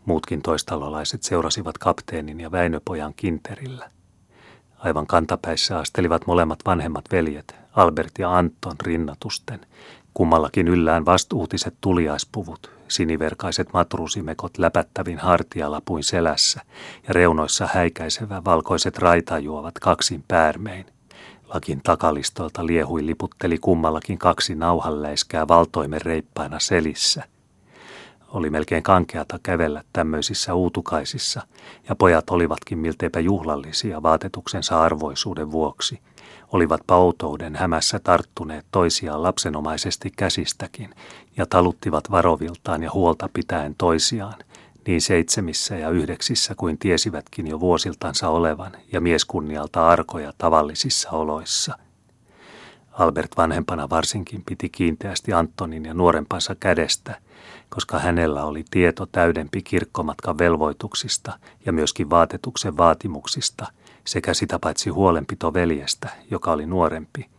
Muutkin 0.09 0.41
toistalolaiset 0.41 1.23
seurasivat 1.23 1.77
kapteenin 1.77 2.39
ja 2.39 2.51
Väinöpojan 2.51 3.13
kinterillä. 3.15 3.89
Aivan 4.77 5.07
kantapäissä 5.07 5.77
astelivat 5.79 6.27
molemmat 6.27 6.59
vanhemmat 6.65 7.05
veljet, 7.11 7.55
Albert 7.75 8.11
ja 8.19 8.37
Anton 8.37 8.75
rinnatusten, 8.83 9.65
kummallakin 10.13 10.67
yllään 10.67 11.05
vastuutiset 11.05 11.73
tuliaispuvut, 11.81 12.71
siniverkaiset 12.87 13.73
matruusimekot 13.73 14.57
läpättävin 14.57 15.17
hartialapuin 15.17 16.03
selässä 16.03 16.61
ja 17.07 17.13
reunoissa 17.13 17.69
häikäisevä 17.73 18.41
valkoiset 18.45 18.97
raitajuovat 18.97 19.79
kaksin 19.79 20.23
päärmein. 20.27 20.85
Lakin 21.53 21.81
takalistolta 21.83 22.65
liehui 22.65 23.05
liputteli 23.05 23.57
kummallakin 23.57 24.17
kaksi 24.17 24.55
nauhalleiskää 24.55 25.47
valtoimen 25.47 26.01
reippaina 26.01 26.59
selissä. 26.59 27.23
Oli 28.29 28.49
melkein 28.49 28.83
kankeata 28.83 29.39
kävellä 29.43 29.83
tämmöisissä 29.93 30.53
uutukaisissa, 30.53 31.41
ja 31.89 31.95
pojat 31.95 32.29
olivatkin 32.29 32.77
milteipä 32.77 33.19
juhlallisia 33.19 34.03
vaatetuksensa 34.03 34.81
arvoisuuden 34.81 35.51
vuoksi– 35.51 35.99
olivat 36.51 36.91
outouden 36.91 37.55
hämässä 37.55 37.99
tarttuneet 37.99 38.65
toisiaan 38.71 39.23
lapsenomaisesti 39.23 40.11
käsistäkin 40.17 40.89
ja 41.37 41.45
taluttivat 41.45 42.11
varoviltaan 42.11 42.83
ja 42.83 42.91
huolta 42.93 43.29
pitäen 43.33 43.75
toisiaan, 43.77 44.35
niin 44.87 45.01
seitsemissä 45.01 45.75
ja 45.75 45.89
yhdeksissä 45.89 46.55
kuin 46.55 46.77
tiesivätkin 46.77 47.47
jo 47.47 47.59
vuosiltansa 47.59 48.29
olevan 48.29 48.71
ja 48.91 49.01
mieskunnialta 49.01 49.87
arkoja 49.87 50.33
tavallisissa 50.37 51.09
oloissa. 51.09 51.77
Albert 52.91 53.31
vanhempana 53.37 53.89
varsinkin 53.89 54.43
piti 54.45 54.69
kiinteästi 54.69 55.33
Antonin 55.33 55.85
ja 55.85 55.93
nuorempansa 55.93 56.55
kädestä, 56.59 57.15
koska 57.69 57.99
hänellä 57.99 58.45
oli 58.45 58.65
tieto 58.71 59.05
täydempi 59.05 59.61
kirkkomatkan 59.61 60.37
velvoituksista 60.37 61.39
ja 61.65 61.73
myöskin 61.73 62.09
vaatetuksen 62.09 62.77
vaatimuksista– 62.77 63.67
sekä 64.09 64.33
sitä 64.33 64.59
paitsi 64.59 64.89
huolenpito 64.89 65.53
veljestä, 65.53 66.09
joka 66.31 66.51
oli 66.51 66.65
nuorempi, 66.65 67.29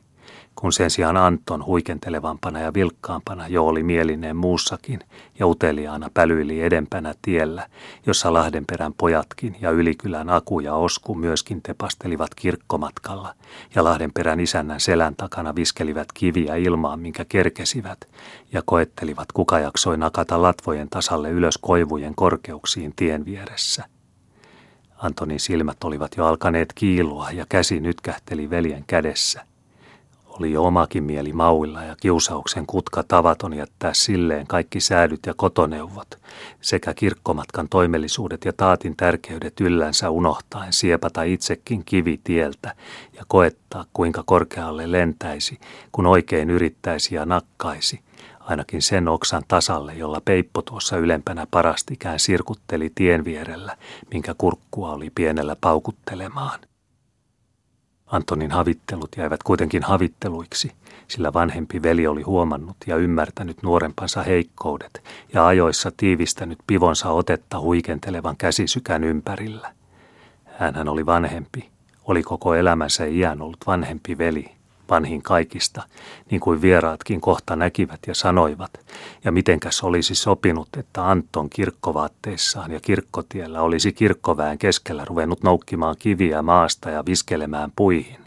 kun 0.60 0.72
sen 0.72 0.90
sijaan 0.90 1.16
Anton 1.16 1.66
huikentelevampana 1.66 2.60
ja 2.60 2.74
vilkkaampana 2.74 3.48
jo 3.48 3.66
oli 3.66 3.82
mielineen 3.82 4.36
muussakin 4.36 5.00
ja 5.38 5.46
uteliaana 5.46 6.10
pälyili 6.14 6.62
edempänä 6.62 7.14
tiellä, 7.22 7.66
jossa 8.06 8.32
Lahdenperän 8.32 8.94
pojatkin 8.94 9.56
ja 9.60 9.70
Ylikylän 9.70 10.30
Aku 10.30 10.60
ja 10.60 10.74
Osku 10.74 11.14
myöskin 11.14 11.62
tepastelivat 11.62 12.34
kirkkomatkalla 12.34 13.34
ja 13.74 13.84
Lahdenperän 13.84 14.40
isännän 14.40 14.80
selän 14.80 15.16
takana 15.16 15.54
viskelivät 15.54 16.12
kiviä 16.14 16.56
ilmaan, 16.56 17.00
minkä 17.00 17.24
kerkesivät 17.24 17.98
ja 18.52 18.62
koettelivat 18.64 19.32
kuka 19.32 19.58
jaksoi 19.58 19.98
nakata 19.98 20.42
latvojen 20.42 20.88
tasalle 20.88 21.30
ylös 21.30 21.58
koivujen 21.58 22.14
korkeuksiin 22.14 22.92
tien 22.96 23.24
vieressä. 23.24 23.84
Antonin 24.98 25.40
silmät 25.40 25.84
olivat 25.84 26.16
jo 26.16 26.26
alkaneet 26.26 26.72
kiilua 26.74 27.30
ja 27.30 27.46
käsi 27.48 27.80
nytkähteli 27.80 28.50
veljen 28.50 28.84
kädessä. 28.86 29.49
Oli 30.40 30.52
jo 30.52 30.64
omakin 30.64 31.04
mieli 31.04 31.32
mauilla 31.32 31.82
ja 31.82 31.96
kiusauksen 32.00 32.66
kutka 32.66 33.02
tavaton 33.02 33.54
jättää 33.54 33.94
silleen 33.94 34.46
kaikki 34.46 34.80
säädyt 34.80 35.20
ja 35.26 35.34
kotoneuvot 35.36 36.18
sekä 36.60 36.94
kirkkomatkan 36.94 37.68
toimellisuudet 37.68 38.44
ja 38.44 38.52
taatin 38.52 38.96
tärkeydet 38.96 39.60
yllänsä 39.60 40.10
unohtaen 40.10 40.72
siepata 40.72 41.22
itsekin 41.22 41.84
kivi 41.84 42.20
tieltä 42.24 42.74
ja 43.16 43.24
koettaa 43.28 43.84
kuinka 43.92 44.22
korkealle 44.26 44.92
lentäisi, 44.92 45.58
kun 45.92 46.06
oikein 46.06 46.50
yrittäisi 46.50 47.14
ja 47.14 47.26
nakkaisi– 47.26 48.00
ainakin 48.40 48.82
sen 48.82 49.08
oksan 49.08 49.42
tasalle, 49.48 49.94
jolla 49.94 50.20
Peippo 50.24 50.62
tuossa 50.62 50.96
ylempänä 50.96 51.46
parastikään 51.50 52.18
sirkutteli 52.18 52.92
tien 52.94 53.24
vierellä, 53.24 53.76
minkä 54.12 54.34
kurkkua 54.38 54.92
oli 54.92 55.10
pienellä 55.14 55.56
paukuttelemaan. 55.60 56.60
Antonin 58.10 58.50
havittelut 58.50 59.08
jäivät 59.16 59.42
kuitenkin 59.42 59.82
havitteluiksi, 59.82 60.72
sillä 61.08 61.32
vanhempi 61.32 61.82
veli 61.82 62.06
oli 62.06 62.22
huomannut 62.22 62.76
ja 62.86 62.96
ymmärtänyt 62.96 63.62
nuorempansa 63.62 64.22
heikkoudet 64.22 65.04
ja 65.32 65.46
ajoissa 65.46 65.92
tiivistänyt 65.96 66.58
pivonsa 66.66 67.10
otetta 67.10 67.60
huikentelevan 67.60 68.36
käsisykän 68.36 69.04
ympärillä. 69.04 69.72
Hänhän 70.44 70.88
oli 70.88 71.06
vanhempi, 71.06 71.70
oli 72.04 72.22
koko 72.22 72.54
elämänsä 72.54 73.04
iän 73.04 73.42
ollut 73.42 73.66
vanhempi 73.66 74.18
veli, 74.18 74.59
vanhin 74.90 75.22
kaikista, 75.22 75.82
niin 76.30 76.40
kuin 76.40 76.62
vieraatkin 76.62 77.20
kohta 77.20 77.56
näkivät 77.56 78.00
ja 78.06 78.14
sanoivat, 78.14 78.70
ja 79.24 79.32
mitenkäs 79.32 79.82
olisi 79.82 80.14
sopinut, 80.14 80.68
että 80.76 81.10
Anton 81.10 81.50
kirkkovaatteissaan 81.50 82.70
ja 82.70 82.80
kirkkotiellä 82.80 83.62
olisi 83.62 83.92
kirkkoväen 83.92 84.58
keskellä 84.58 85.04
ruvennut 85.04 85.42
noukkimaan 85.42 85.96
kiviä 85.98 86.42
maasta 86.42 86.90
ja 86.90 87.06
viskelemään 87.06 87.72
puihin. 87.76 88.20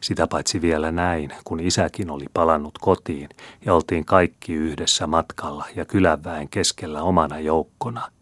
Sitä 0.00 0.26
paitsi 0.26 0.62
vielä 0.62 0.92
näin, 0.92 1.32
kun 1.44 1.60
isäkin 1.60 2.10
oli 2.10 2.26
palannut 2.34 2.78
kotiin 2.80 3.28
ja 3.64 3.74
oltiin 3.74 4.04
kaikki 4.04 4.52
yhdessä 4.52 5.06
matkalla 5.06 5.64
ja 5.76 5.84
kylänväen 5.84 6.48
keskellä 6.48 7.02
omana 7.02 7.40
joukkona– 7.40 8.02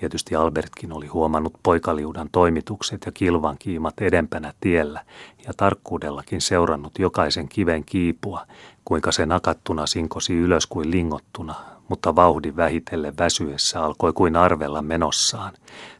Tietysti 0.00 0.36
Albertkin 0.36 0.92
oli 0.92 1.06
huomannut 1.06 1.52
poikaliudan 1.62 2.28
toimitukset 2.32 3.02
ja 3.06 3.12
kilvan 3.12 3.56
kiimat 3.58 3.94
edempänä 4.00 4.52
tiellä 4.60 5.04
ja 5.46 5.52
tarkkuudellakin 5.56 6.40
seurannut 6.40 6.98
jokaisen 6.98 7.48
kiven 7.48 7.84
kiipua, 7.84 8.46
kuinka 8.84 9.12
se 9.12 9.26
nakattuna 9.26 9.86
sinkosi 9.86 10.34
ylös 10.34 10.66
kuin 10.66 10.90
lingottuna, 10.90 11.54
mutta 11.88 12.16
vauhdin 12.16 12.56
vähitellen 12.56 13.18
väsyessä 13.18 13.82
alkoi 13.82 14.12
kuin 14.12 14.36
arvella 14.36 14.82
menossaan. 14.82 15.52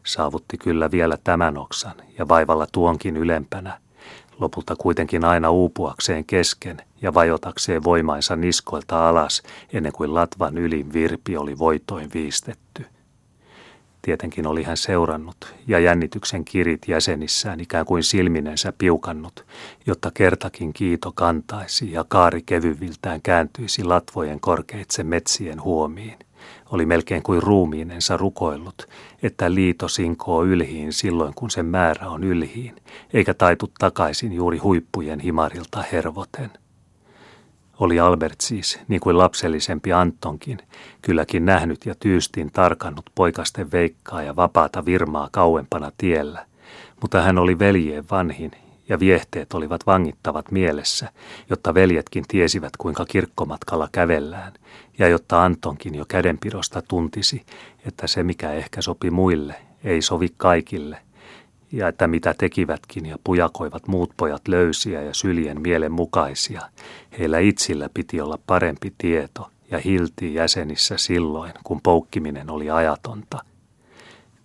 Saavutti 0.05 0.57
kyllä 0.57 0.91
vielä 0.91 1.17
tämän 1.23 1.57
oksan 1.57 1.95
ja 2.17 2.27
vaivalla 2.27 2.67
tuonkin 2.71 3.17
ylempänä, 3.17 3.79
lopulta 4.39 4.75
kuitenkin 4.75 5.25
aina 5.25 5.49
uupuakseen 5.49 6.25
kesken 6.25 6.81
ja 7.01 7.13
vajotakseen 7.13 7.83
voimainsa 7.83 8.35
niskoilta 8.35 9.09
alas 9.09 9.43
ennen 9.73 9.93
kuin 9.93 10.13
latvan 10.13 10.57
ylin 10.57 10.93
virpi 10.93 11.37
oli 11.37 11.57
voitoin 11.57 12.09
viistetty. 12.13 12.85
Tietenkin 14.01 14.47
oli 14.47 14.63
hän 14.63 14.77
seurannut 14.77 15.55
ja 15.67 15.79
jännityksen 15.79 16.45
kirit 16.45 16.81
jäsenissään 16.87 17.59
ikään 17.59 17.85
kuin 17.85 18.03
silminensä 18.03 18.73
piukannut, 18.77 19.45
jotta 19.85 20.11
kertakin 20.13 20.73
kiito 20.73 21.11
kantaisi 21.11 21.91
ja 21.91 22.05
kaari 22.07 22.41
kevyviltään 22.41 23.21
kääntyisi 23.21 23.83
latvojen 23.83 24.39
korkeitse 24.39 25.03
metsien 25.03 25.63
huomiin. 25.63 26.19
Oli 26.71 26.85
melkein 26.85 27.23
kuin 27.23 27.43
ruumiinensa 27.43 28.17
rukoillut, 28.17 28.87
että 29.23 29.53
liito 29.53 29.87
sinkoo 29.87 30.45
ylhiin 30.45 30.93
silloin 30.93 31.33
kun 31.33 31.51
sen 31.51 31.65
määrä 31.65 32.09
on 32.09 32.23
ylhiin, 32.23 32.75
eikä 33.13 33.33
taitu 33.33 33.71
takaisin 33.79 34.33
juuri 34.33 34.57
huippujen 34.57 35.19
himarilta 35.19 35.83
hervoten. 35.91 36.60
Oli 37.81 37.99
Albert 37.99 38.41
siis, 38.41 38.79
niin 38.87 39.01
kuin 39.01 39.17
lapsellisempi 39.17 39.93
Antonkin, 39.93 40.57
kylläkin 41.01 41.45
nähnyt 41.45 41.85
ja 41.85 41.95
tyystin 41.95 42.51
tarkannut 42.51 43.05
poikasten 43.15 43.71
veikkaa 43.71 44.23
ja 44.23 44.35
vapaata 44.35 44.85
virmaa 44.85 45.29
kauempana 45.31 45.91
tiellä, 45.97 46.45
mutta 47.01 47.21
hän 47.21 47.37
oli 47.37 47.59
veljeen 47.59 48.03
vanhin 48.11 48.51
ja 48.89 48.99
viehteet 48.99 49.53
olivat 49.53 49.85
vangittavat 49.85 50.51
mielessä, 50.51 51.09
jotta 51.49 51.73
veljetkin 51.73 52.23
tiesivät 52.27 52.77
kuinka 52.77 53.05
kirkkomatkalla 53.05 53.89
kävellään, 53.91 54.53
ja 54.97 55.07
jotta 55.07 55.43
Antonkin 55.43 55.95
jo 55.95 56.05
kädenpidosta 56.07 56.81
tuntisi, 56.81 57.45
että 57.87 58.07
se 58.07 58.23
mikä 58.23 58.51
ehkä 58.51 58.81
sopi 58.81 59.11
muille, 59.11 59.55
ei 59.83 60.01
sovi 60.01 60.27
kaikille– 60.37 60.97
ja 61.71 61.87
että 61.87 62.07
mitä 62.07 62.35
tekivätkin 62.37 63.05
ja 63.05 63.17
pujakoivat 63.23 63.87
muut 63.87 64.11
pojat 64.17 64.47
löysiä 64.47 65.01
ja 65.01 65.13
syljen 65.13 65.61
mielen 65.61 65.91
mukaisia, 65.91 66.61
heillä 67.19 67.39
itsillä 67.39 67.89
piti 67.93 68.21
olla 68.21 68.39
parempi 68.47 68.93
tieto 68.97 69.49
ja 69.71 69.79
hilti 69.79 70.33
jäsenissä 70.33 70.97
silloin, 70.97 71.53
kun 71.63 71.81
poukkiminen 71.81 72.49
oli 72.49 72.69
ajatonta. 72.69 73.39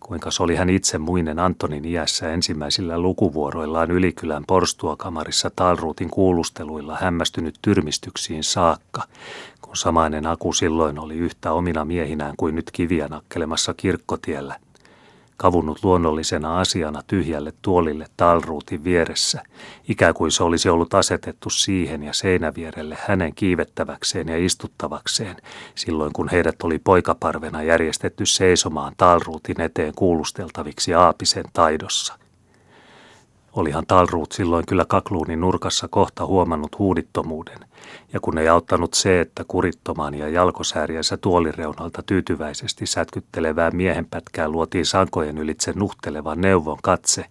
Kuinka 0.00 0.30
oli 0.40 0.56
hän 0.56 0.70
itse 0.70 0.98
muinen 0.98 1.38
Antonin 1.38 1.84
iässä 1.84 2.32
ensimmäisillä 2.32 2.98
lukuvuoroillaan 2.98 3.90
Ylikylän 3.90 4.44
porstuakamarissa 4.46 5.50
Talruutin 5.56 6.10
kuulusteluilla 6.10 6.98
hämmästynyt 7.00 7.58
tyrmistyksiin 7.62 8.44
saakka, 8.44 9.02
kun 9.62 9.76
samainen 9.76 10.26
Aku 10.26 10.52
silloin 10.52 10.98
oli 10.98 11.14
yhtä 11.14 11.52
omina 11.52 11.84
miehinään 11.84 12.34
kuin 12.36 12.54
nyt 12.54 12.70
kiviä 12.72 13.08
nakkelemassa 13.08 13.74
kirkkotiellä 13.74 14.56
kavunnut 15.36 15.84
luonnollisena 15.84 16.60
asiana 16.60 17.02
tyhjälle 17.06 17.52
tuolille 17.62 18.06
talruutin 18.16 18.84
vieressä, 18.84 19.42
ikään 19.88 20.14
kuin 20.14 20.30
se 20.30 20.42
olisi 20.42 20.68
ollut 20.68 20.94
asetettu 20.94 21.50
siihen 21.50 22.02
ja 22.02 22.12
seinävierelle 22.12 22.98
hänen 23.06 23.34
kiivettäväkseen 23.34 24.28
ja 24.28 24.44
istuttavakseen, 24.44 25.36
silloin 25.74 26.12
kun 26.12 26.28
heidät 26.28 26.62
oli 26.62 26.78
poikaparvena 26.78 27.62
järjestetty 27.62 28.26
seisomaan 28.26 28.92
talruutin 28.96 29.60
eteen 29.60 29.94
kuulusteltaviksi 29.94 30.94
Aapisen 30.94 31.44
taidossa– 31.52 32.18
Olihan 33.56 33.86
Talruut 33.86 34.32
silloin 34.32 34.66
kyllä 34.66 34.84
kakluunin 34.84 35.40
nurkassa 35.40 35.88
kohta 35.88 36.26
huomannut 36.26 36.78
huudittomuuden, 36.78 37.58
ja 38.12 38.20
kun 38.20 38.38
ei 38.38 38.48
auttanut 38.48 38.94
se, 38.94 39.20
että 39.20 39.44
kurittoman 39.48 40.14
ja 40.14 40.28
jalkosääriänsä 40.28 41.16
tuolireunalta 41.16 42.02
tyytyväisesti 42.02 42.86
sätkyttelevää 42.86 43.70
miehenpätkää 43.70 44.48
luotiin 44.48 44.86
sankojen 44.86 45.38
ylitse 45.38 45.72
nuhtelevan 45.76 46.40
neuvon 46.40 46.78
katse, 46.82 47.24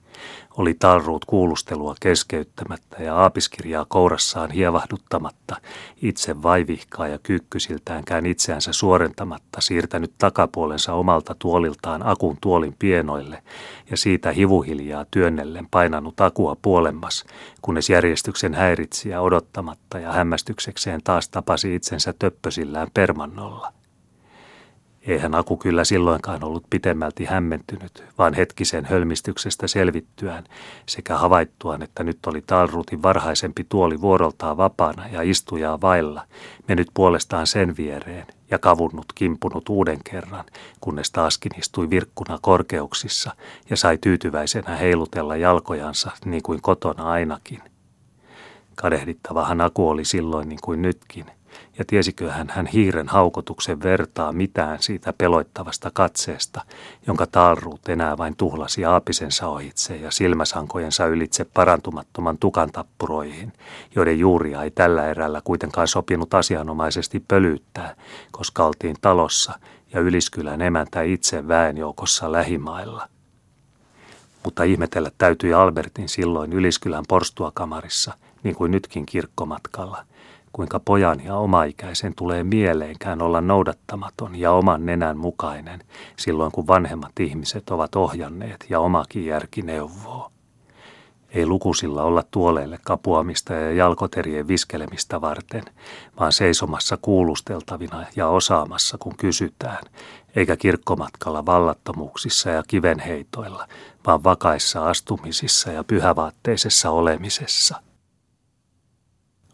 oli 0.57 0.73
Talruut 0.73 1.25
kuulustelua 1.25 1.95
keskeyttämättä 1.99 3.03
ja 3.03 3.15
aapiskirjaa 3.15 3.85
kourassaan 3.87 4.51
hievahduttamatta, 4.51 5.55
itse 6.01 6.43
vaivihkaa 6.43 7.07
ja 7.07 7.19
kykkysiltäänkään 7.23 8.25
itseänsä 8.25 8.73
suorentamatta 8.73 9.61
siirtänyt 9.61 10.11
takapuolensa 10.17 10.93
omalta 10.93 11.35
tuoliltaan 11.39 12.07
akun 12.07 12.37
tuolin 12.41 12.75
pienoille 12.79 13.43
ja 13.91 13.97
siitä 13.97 14.31
hivuhiljaa 14.31 15.05
työnnellen 15.11 15.67
painanut 15.71 16.21
akua 16.21 16.55
puolemmas, 16.61 17.23
kunnes 17.61 17.89
järjestyksen 17.89 18.53
häiritsijä 18.53 19.21
odottamatta 19.21 19.99
ja 19.99 20.11
hämmästyksekseen 20.45 21.01
taas 21.03 21.29
tapasi 21.29 21.75
itsensä 21.75 22.13
töppösillään 22.19 22.87
permannolla. 22.93 23.73
Eihän 25.01 25.35
Aku 25.35 25.57
kyllä 25.57 25.83
silloinkaan 25.83 26.43
ollut 26.43 26.63
pitemmälti 26.69 27.25
hämmentynyt, 27.25 28.03
vaan 28.17 28.33
hetkisen 28.33 28.85
hölmistyksestä 28.85 29.67
selvittyään 29.67 30.43
sekä 30.85 31.17
havaittuaan, 31.17 31.81
että 31.81 32.03
nyt 32.03 32.17
oli 32.27 32.43
Talrutin 32.47 33.01
varhaisempi 33.01 33.65
tuoli 33.69 34.01
vuoroltaan 34.01 34.57
vapaana 34.57 35.07
ja 35.07 35.21
istujaa 35.21 35.81
vailla, 35.81 36.27
mennyt 36.67 36.87
puolestaan 36.93 37.47
sen 37.47 37.77
viereen 37.77 38.27
ja 38.51 38.59
kavunnut 38.59 39.05
kimpunut 39.15 39.69
uuden 39.69 39.99
kerran, 40.11 40.45
kunnes 40.81 41.11
taaskin 41.11 41.59
istui 41.59 41.89
virkkuna 41.89 42.37
korkeuksissa 42.41 43.35
ja 43.69 43.77
sai 43.77 43.97
tyytyväisenä 43.97 44.75
heilutella 44.75 45.35
jalkojansa 45.35 46.11
niin 46.25 46.43
kuin 46.43 46.61
kotona 46.61 47.11
ainakin. 47.11 47.74
Kadehdittavahan 48.75 49.61
Aku 49.61 49.89
oli 49.89 50.05
silloin 50.05 50.49
niin 50.49 50.59
kuin 50.61 50.81
nytkin– 50.81 51.25
ja 51.77 51.85
tiesiköhän 51.87 52.47
hän 52.49 52.67
hiiren 52.67 53.07
haukotuksen 53.07 53.83
vertaa 53.83 54.31
mitään 54.31 54.77
siitä 54.81 55.13
peloittavasta 55.13 55.91
katseesta, 55.93 56.61
jonka 57.07 57.25
taalruut 57.25 57.89
enää 57.89 58.17
vain 58.17 58.35
tuhlasi 58.35 58.85
aapisensa 58.85 59.47
ohitse 59.47 59.95
ja 59.95 60.11
silmäsankojensa 60.11 61.05
ylitse 61.05 61.45
parantumattoman 61.45 62.37
tukan 62.37 62.71
tappuroihin, 62.71 63.53
joiden 63.95 64.19
juuria 64.19 64.63
ei 64.63 64.71
tällä 64.71 65.07
erällä 65.07 65.41
kuitenkaan 65.43 65.87
sopinut 65.87 66.33
asianomaisesti 66.33 67.23
pölyyttää, 67.27 67.95
koska 68.31 68.65
oltiin 68.65 68.95
talossa 69.01 69.59
ja 69.93 69.99
Yliskylän 69.99 70.61
emäntä 70.61 71.01
itse 71.01 71.47
väenjoukossa 71.47 72.31
lähimailla. 72.31 73.14
Mutta 74.45 74.63
ihmetellä 74.63 75.11
täytyi 75.17 75.53
Albertin 75.53 76.09
silloin 76.09 76.53
Yliskylän 76.53 77.03
porstuakamarissa, 77.07 78.13
niin 78.43 78.55
kuin 78.55 78.71
nytkin 78.71 79.05
kirkkomatkalla– 79.05 80.05
kuinka 80.55 80.79
pojan 80.79 81.25
ja 81.25 81.35
omaikäisen 81.35 82.15
tulee 82.15 82.43
mieleenkään 82.43 83.21
olla 83.21 83.41
noudattamaton 83.41 84.35
ja 84.35 84.51
oman 84.51 84.85
nenän 84.85 85.17
mukainen 85.17 85.79
silloin, 86.17 86.51
kun 86.51 86.67
vanhemmat 86.67 87.19
ihmiset 87.19 87.69
ovat 87.69 87.95
ohjanneet 87.95 88.65
ja 88.69 88.79
omakin 88.79 89.25
järki 89.25 89.61
neuvoo. 89.61 90.31
Ei 91.29 91.45
lukusilla 91.45 92.03
olla 92.03 92.23
tuoleille 92.31 92.79
kapuamista 92.85 93.53
ja 93.53 93.71
jalkoterien 93.71 94.47
viskelemistä 94.47 95.21
varten, 95.21 95.63
vaan 96.19 96.31
seisomassa 96.31 96.97
kuulusteltavina 97.01 98.05
ja 98.15 98.27
osaamassa, 98.27 98.97
kun 98.97 99.17
kysytään, 99.17 99.83
eikä 100.35 100.55
kirkkomatkalla 100.55 101.45
vallattomuuksissa 101.45 102.49
ja 102.49 102.63
kivenheitoilla, 102.67 103.67
vaan 104.07 104.23
vakaissa 104.23 104.89
astumisissa 104.89 105.71
ja 105.71 105.83
pyhävaatteisessa 105.83 106.89
olemisessa– 106.89 107.81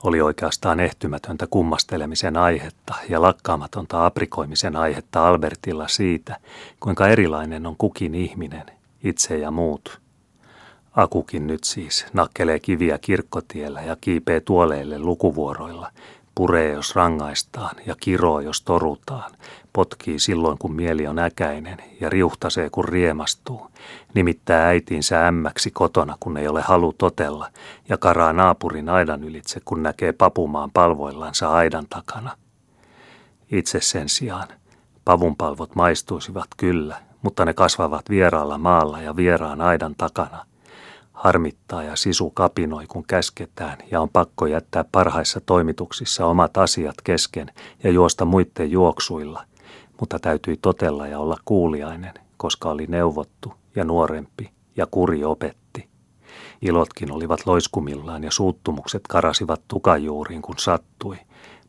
oli 0.04 0.22
oikeastaan 0.22 0.80
ehtymätöntä 0.80 1.48
kummastelemisen 1.50 2.38
aihetta 2.38 2.94
ja 3.10 3.22
lakkaamatonta 3.22 4.06
aprikoimisen 4.06 4.76
aihetta 4.76 5.28
Albertilla 5.28 5.88
siitä, 5.88 6.38
kuinka 6.80 7.08
erilainen 7.08 7.66
on 7.68 7.76
kukin 7.78 8.16
ihminen, 8.16 8.66
itse 9.04 9.38
ja 9.38 9.52
muut. 9.52 10.02
Akukin 10.96 11.48
nyt 11.48 11.64
siis 11.64 12.06
nakkelee 12.14 12.60
kiviä 12.60 12.98
kirkkotiellä 12.98 13.82
ja 13.82 13.98
kiipee 14.02 14.40
tuoleille 14.40 15.00
lukuvuoroilla, 15.00 15.92
puree 16.36 16.72
jos 16.72 16.96
rangaistaan 16.96 17.76
ja 17.86 17.96
kiroo 18.00 18.40
jos 18.40 18.62
torutaan, 18.62 19.32
potkii 19.74 20.20
silloin, 20.20 20.58
kun 20.58 20.76
mieli 20.76 21.08
on 21.08 21.20
äkäinen 21.20 21.78
ja 22.02 22.10
riuhtasee, 22.10 22.70
kun 22.70 22.86
riemastuu. 22.86 23.68
Nimittää 24.14 24.68
äitinsä 24.68 25.28
ämmäksi 25.28 25.72
kotona, 25.72 26.18
kun 26.20 26.38
ei 26.38 26.48
ole 26.48 26.62
halu 26.62 26.94
totella, 26.94 27.50
ja 27.90 27.98
karaa 27.98 28.34
naapurin 28.34 28.90
aidan 28.90 29.24
ylitse, 29.24 29.62
kun 29.66 29.84
näkee 29.84 30.12
papumaan 30.12 30.72
palvoillansa 30.72 31.52
aidan 31.52 31.86
takana. 31.90 32.32
Itse 33.52 33.82
sen 33.82 34.10
sijaan 34.10 34.48
pavunpalvot 35.06 35.76
maistuisivat 35.76 36.48
kyllä, 36.58 36.98
mutta 37.22 37.46
ne 37.46 37.54
kasvavat 37.54 38.10
vieraalla 38.10 38.58
maalla 38.58 39.02
ja 39.02 39.16
vieraan 39.16 39.62
aidan 39.62 39.96
takana. 39.98 40.46
Harmittaa 41.14 41.84
ja 41.84 41.96
sisu 41.96 42.30
kapinoi, 42.30 42.88
kun 42.88 43.04
käsketään, 43.08 43.78
ja 43.92 44.02
on 44.02 44.10
pakko 44.10 44.46
jättää 44.46 44.86
parhaissa 44.92 45.42
toimituksissa 45.46 46.26
omat 46.26 46.58
asiat 46.58 46.96
kesken 47.04 47.52
ja 47.84 47.92
juosta 47.92 48.26
muiden 48.26 48.72
juoksuilla, 48.72 49.44
mutta 50.02 50.20
täytyi 50.20 50.58
totella 50.62 51.08
ja 51.08 51.20
olla 51.20 51.38
kuuliainen, 51.46 52.14
koska 52.38 52.70
oli 52.70 52.86
neuvottu 52.88 53.54
ja 53.76 53.84
nuorempi 53.84 54.52
ja 54.78 54.88
kuri 54.92 55.24
opetti. 55.24 55.88
Ilotkin 56.62 57.12
olivat 57.12 57.46
loiskumillaan 57.46 58.24
ja 58.24 58.32
suuttumukset 58.32 59.02
karasivat 59.10 59.62
tukajuuriin, 59.68 60.42
kun 60.42 60.56
sattui, 60.58 61.18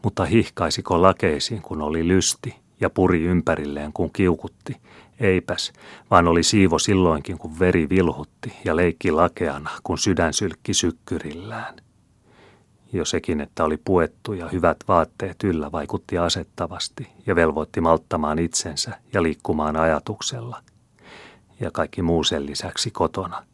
mutta 0.02 0.24
hihkaisiko 0.24 1.02
lakeisiin, 1.02 1.62
kun 1.62 1.82
oli 1.82 2.08
lysti 2.08 2.56
ja 2.80 2.90
puri 2.90 3.22
ympärilleen, 3.24 3.92
kun 3.92 4.10
kiukutti. 4.12 4.76
Eipäs, 5.20 5.72
vaan 6.10 6.28
oli 6.28 6.42
siivo 6.42 6.78
silloinkin, 6.78 7.38
kun 7.38 7.58
veri 7.58 7.88
vilhutti 7.88 8.52
ja 8.64 8.76
leikki 8.76 9.10
lakeana, 9.10 9.70
kun 9.82 9.98
sydän 9.98 10.32
sylkki 10.32 10.74
sykkyrillään. 10.74 11.74
Jo 12.92 13.04
sekin, 13.04 13.40
että 13.40 13.64
oli 13.64 13.76
puettu 13.76 14.32
ja 14.32 14.48
hyvät 14.48 14.76
vaatteet 14.88 15.44
yllä 15.44 15.72
vaikutti 15.72 16.18
asettavasti 16.18 17.08
ja 17.26 17.36
velvoitti 17.36 17.80
malttamaan 17.80 18.38
itsensä 18.38 18.98
ja 19.12 19.22
liikkumaan 19.22 19.76
ajatuksella. 19.76 20.62
Ja 21.60 21.70
kaikki 21.70 22.02
muu 22.02 22.24
sen 22.24 22.46
lisäksi 22.46 22.90
kotona. 22.90 23.44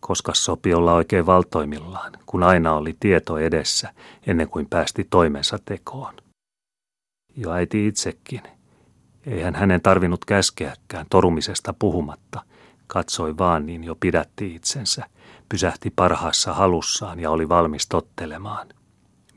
Koska 0.00 0.34
sopi 0.34 0.74
olla 0.74 0.94
oikein 0.94 1.26
valtoimillaan, 1.26 2.12
kun 2.26 2.42
aina 2.42 2.74
oli 2.74 2.96
tieto 3.00 3.38
edessä 3.38 3.94
ennen 4.26 4.48
kuin 4.48 4.66
päästi 4.70 5.06
toimensa 5.10 5.58
tekoon. 5.64 6.14
Jo 7.36 7.50
äiti 7.50 7.86
itsekin. 7.86 8.42
Eihän 9.26 9.54
hänen 9.54 9.80
tarvinnut 9.80 10.24
käskeäkään 10.24 11.06
torumisesta 11.10 11.74
puhumatta. 11.78 12.42
Katsoi 12.86 13.38
vaan 13.38 13.66
niin 13.66 13.84
jo 13.84 13.94
pidätti 13.94 14.54
itsensä, 14.54 15.06
pysähti 15.50 15.92
parhaassa 15.96 16.54
halussaan 16.54 17.20
ja 17.20 17.30
oli 17.30 17.48
valmis 17.48 17.88
tottelemaan. 17.88 18.68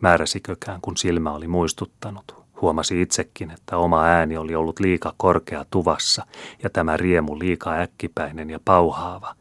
Määräsikökään, 0.02 0.82
kun 0.82 0.98
silmä 0.98 1.32
oli 1.32 1.48
muistuttanut. 1.48 2.44
Huomasi 2.62 3.02
itsekin, 3.02 3.52
että 3.52 3.78
oma 3.78 4.04
ääni 4.04 4.38
oli 4.38 4.56
ollut 4.56 4.80
liika 4.80 5.14
korkea 5.18 5.66
tuvassa 5.70 6.26
ja 6.64 6.70
tämä 6.70 6.98
riemu 6.98 7.40
liika 7.40 7.74
äkkipäinen 7.74 8.50
ja 8.50 8.60
pauhaava. 8.66 9.36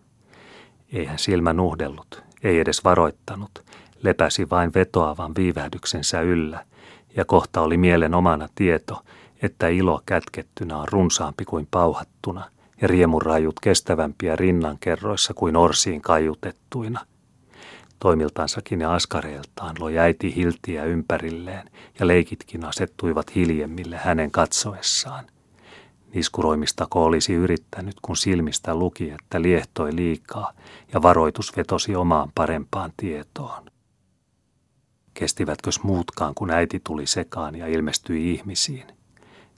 Eihän 0.92 1.18
silmä 1.18 1.52
nuhdellut, 1.52 2.22
ei 2.42 2.60
edes 2.60 2.84
varoittanut, 2.84 3.50
lepäsi 4.02 4.50
vain 4.50 4.74
vetoavan 4.74 5.34
viivähdyksensä 5.36 6.20
yllä 6.20 6.64
ja 7.16 7.24
kohta 7.24 7.60
oli 7.60 7.76
mielen 7.76 8.14
omana 8.14 8.48
tieto, 8.54 9.02
että 9.42 9.68
ilo 9.68 10.02
kätkettynä 10.06 10.76
on 10.76 10.88
runsaampi 10.88 11.44
kuin 11.44 11.68
pauhattuna 11.70 12.44
ja 12.82 12.88
riemurajut 12.88 13.60
kestävämpiä 13.60 14.36
rinnankerroissa 14.36 15.34
kuin 15.34 15.56
orsiin 15.56 16.02
kaiutettuina. 16.02 17.06
Toimiltansakin 17.98 18.80
ja 18.80 18.94
askareeltaan 18.94 19.76
loi 19.78 19.98
äiti 19.98 20.36
hiltiä 20.36 20.84
ympärilleen 20.84 21.70
ja 21.98 22.06
leikitkin 22.06 22.64
asettuivat 22.64 23.34
hiljemmille 23.34 23.96
hänen 23.96 24.30
katsoessaan. 24.30 25.24
Niskuroimistako 26.14 27.04
olisi 27.04 27.34
yrittänyt, 27.34 27.94
kun 28.02 28.16
silmistä 28.16 28.74
luki, 28.74 29.10
että 29.10 29.42
liehtoi 29.42 29.96
liikaa 29.96 30.52
ja 30.92 31.02
varoitus 31.02 31.56
vetosi 31.56 31.96
omaan 31.96 32.32
parempaan 32.34 32.92
tietoon. 32.96 33.64
Kestivätkös 35.14 35.82
muutkaan, 35.82 36.34
kun 36.34 36.50
äiti 36.50 36.80
tuli 36.86 37.06
sekaan 37.06 37.54
ja 37.54 37.66
ilmestyi 37.66 38.32
ihmisiin? 38.32 39.01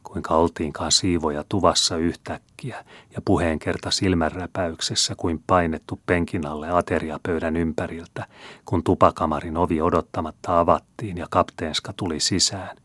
Kuinka 0.04 0.34
oltiinkaan 0.34 0.92
siivoja 0.92 1.44
tuvassa 1.48 1.96
yhtäkkiä 1.96 2.84
ja 3.14 3.22
puheen 3.24 3.58
kerta 3.58 3.90
silmänräpäyksessä 3.90 5.14
kuin 5.16 5.42
painettu 5.46 6.00
penkin 6.06 6.46
alle 6.46 6.70
ateriapöydän 6.70 7.56
ympäriltä, 7.56 8.26
kun 8.64 8.82
tupakamarin 8.84 9.56
ovi 9.56 9.80
odottamatta 9.80 10.60
avattiin 10.60 11.18
ja 11.18 11.26
kapteenska 11.30 11.92
tuli 11.96 12.20
sisään 12.20 12.76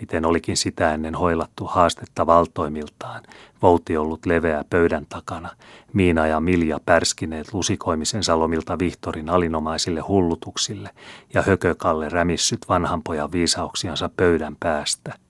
miten 0.00 0.24
olikin 0.24 0.56
sitä 0.56 0.94
ennen 0.94 1.14
hoilattu 1.14 1.64
haastetta 1.66 2.26
valtoimiltaan, 2.26 3.22
vouti 3.62 3.96
ollut 3.96 4.26
leveä 4.26 4.64
pöydän 4.70 5.06
takana, 5.08 5.50
Miina 5.92 6.26
ja 6.26 6.40
Milja 6.40 6.78
pärskineet 6.86 7.54
lusikoimisen 7.54 8.22
salomilta 8.22 8.78
Vihtorin 8.78 9.28
alinomaisille 9.28 10.00
hullutuksille 10.00 10.90
ja 11.34 11.42
hökökalle 11.42 12.08
rämissyt 12.08 12.68
vanhanpojan 12.68 13.32
viisauksiansa 13.32 14.10
pöydän 14.16 14.56
päästä. 14.60 15.29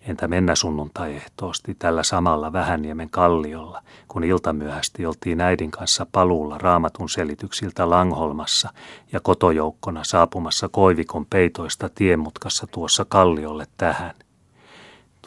Entä 0.00 0.28
mennä 0.28 0.54
sunnuntai-ehtoosti 0.54 1.74
tällä 1.78 2.02
samalla 2.02 2.52
Vähäniemen 2.52 3.10
kalliolla, 3.10 3.82
kun 4.08 4.24
iltamyöhästi 4.24 5.06
oltiin 5.06 5.40
äidin 5.40 5.70
kanssa 5.70 6.06
paluulla 6.12 6.58
raamatun 6.58 7.08
selityksiltä 7.08 7.90
Langholmassa 7.90 8.70
ja 9.12 9.20
kotojoukkona 9.20 10.04
saapumassa 10.04 10.68
Koivikon 10.68 11.26
peitoista 11.26 11.88
tiemutkassa 11.88 12.66
tuossa 12.66 13.04
kalliolle 13.04 13.66
tähän– 13.76 14.14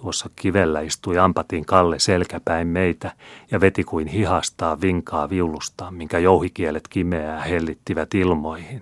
Tuossa 0.03 0.29
kivellä 0.35 0.81
istui 0.81 1.17
Ampatin 1.17 1.65
Kalle 1.65 1.99
selkäpäin 1.99 2.67
meitä 2.67 3.11
ja 3.51 3.61
veti 3.61 3.83
kuin 3.83 4.07
hihastaa 4.07 4.81
vinkaa 4.81 5.29
viulustaan, 5.29 5.93
minkä 5.93 6.19
jouhikielet 6.19 6.87
kimeää 6.87 7.41
hellittivät 7.41 8.13
ilmoihin. 8.13 8.81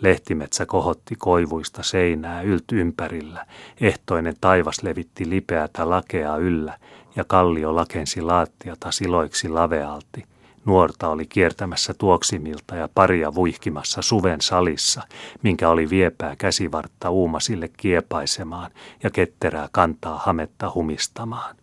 Lehtimetsä 0.00 0.66
kohotti 0.66 1.14
koivuista 1.18 1.82
seinää 1.82 2.42
ylt 2.42 2.64
ympärillä, 2.72 3.46
ehtoinen 3.80 4.34
taivas 4.40 4.82
levitti 4.82 5.30
lipeätä 5.30 5.90
lakea 5.90 6.36
yllä 6.36 6.78
ja 7.16 7.24
kallio 7.24 7.74
lakensi 7.76 8.20
laattiata 8.22 8.90
siloiksi 8.90 9.48
lavealti– 9.48 10.24
Nuorta 10.66 11.08
oli 11.08 11.26
kiertämässä 11.26 11.94
tuoksimilta 11.94 12.76
ja 12.76 12.88
paria 12.94 13.34
vuihkimassa 13.34 14.02
suven 14.02 14.40
salissa, 14.40 15.02
minkä 15.42 15.68
oli 15.68 15.90
viepää 15.90 16.36
käsivartta 16.36 17.10
uumasille 17.10 17.68
kiepaisemaan 17.76 18.70
ja 19.02 19.10
ketterää 19.10 19.68
kantaa 19.72 20.18
hametta 20.18 20.72
humistamaan. 20.74 21.56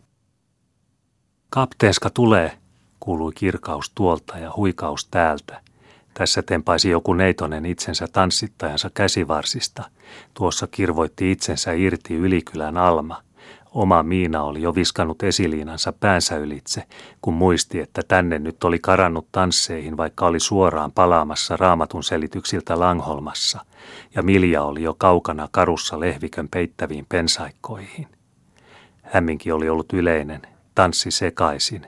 Kapteenska 1.49 2.09
tulee, 2.09 2.57
kuului 2.99 3.31
kirkaus 3.35 3.91
tuolta 3.95 4.37
ja 4.37 4.51
huikaus 4.55 5.07
täältä. 5.11 5.61
Tässä 6.13 6.41
tempaisi 6.41 6.89
joku 6.89 7.13
neitonen 7.13 7.65
itsensä 7.65 8.07
tanssittajansa 8.07 8.89
käsivarsista. 8.93 9.83
Tuossa 10.33 10.67
kirvoitti 10.67 11.31
itsensä 11.31 11.71
irti 11.71 12.15
Ylikylän 12.15 12.77
Alma– 12.77 13.21
Oma 13.73 14.03
Miina 14.03 14.43
oli 14.43 14.61
jo 14.61 14.75
viskannut 14.75 15.23
esiliinansa 15.23 15.93
päänsä 15.99 16.37
ylitse, 16.37 16.83
kun 17.21 17.33
muisti, 17.33 17.79
että 17.79 18.01
tänne 18.07 18.39
nyt 18.39 18.63
oli 18.63 18.79
karannut 18.79 19.27
tansseihin, 19.31 19.97
vaikka 19.97 20.25
oli 20.25 20.39
suoraan 20.39 20.91
palaamassa 20.91 21.57
raamatun 21.57 22.03
selityksiltä 22.03 22.79
Langholmassa, 22.79 23.65
ja 24.15 24.23
Milja 24.23 24.63
oli 24.63 24.83
jo 24.83 24.95
kaukana 24.97 25.47
karussa 25.51 25.99
lehvikön 25.99 26.49
peittäviin 26.49 27.05
pensaikkoihin. 27.09 28.07
Hämminki 29.01 29.51
oli 29.51 29.69
ollut 29.69 29.93
yleinen, 29.93 30.41
tanssi 30.75 31.11
sekaisin, 31.11 31.87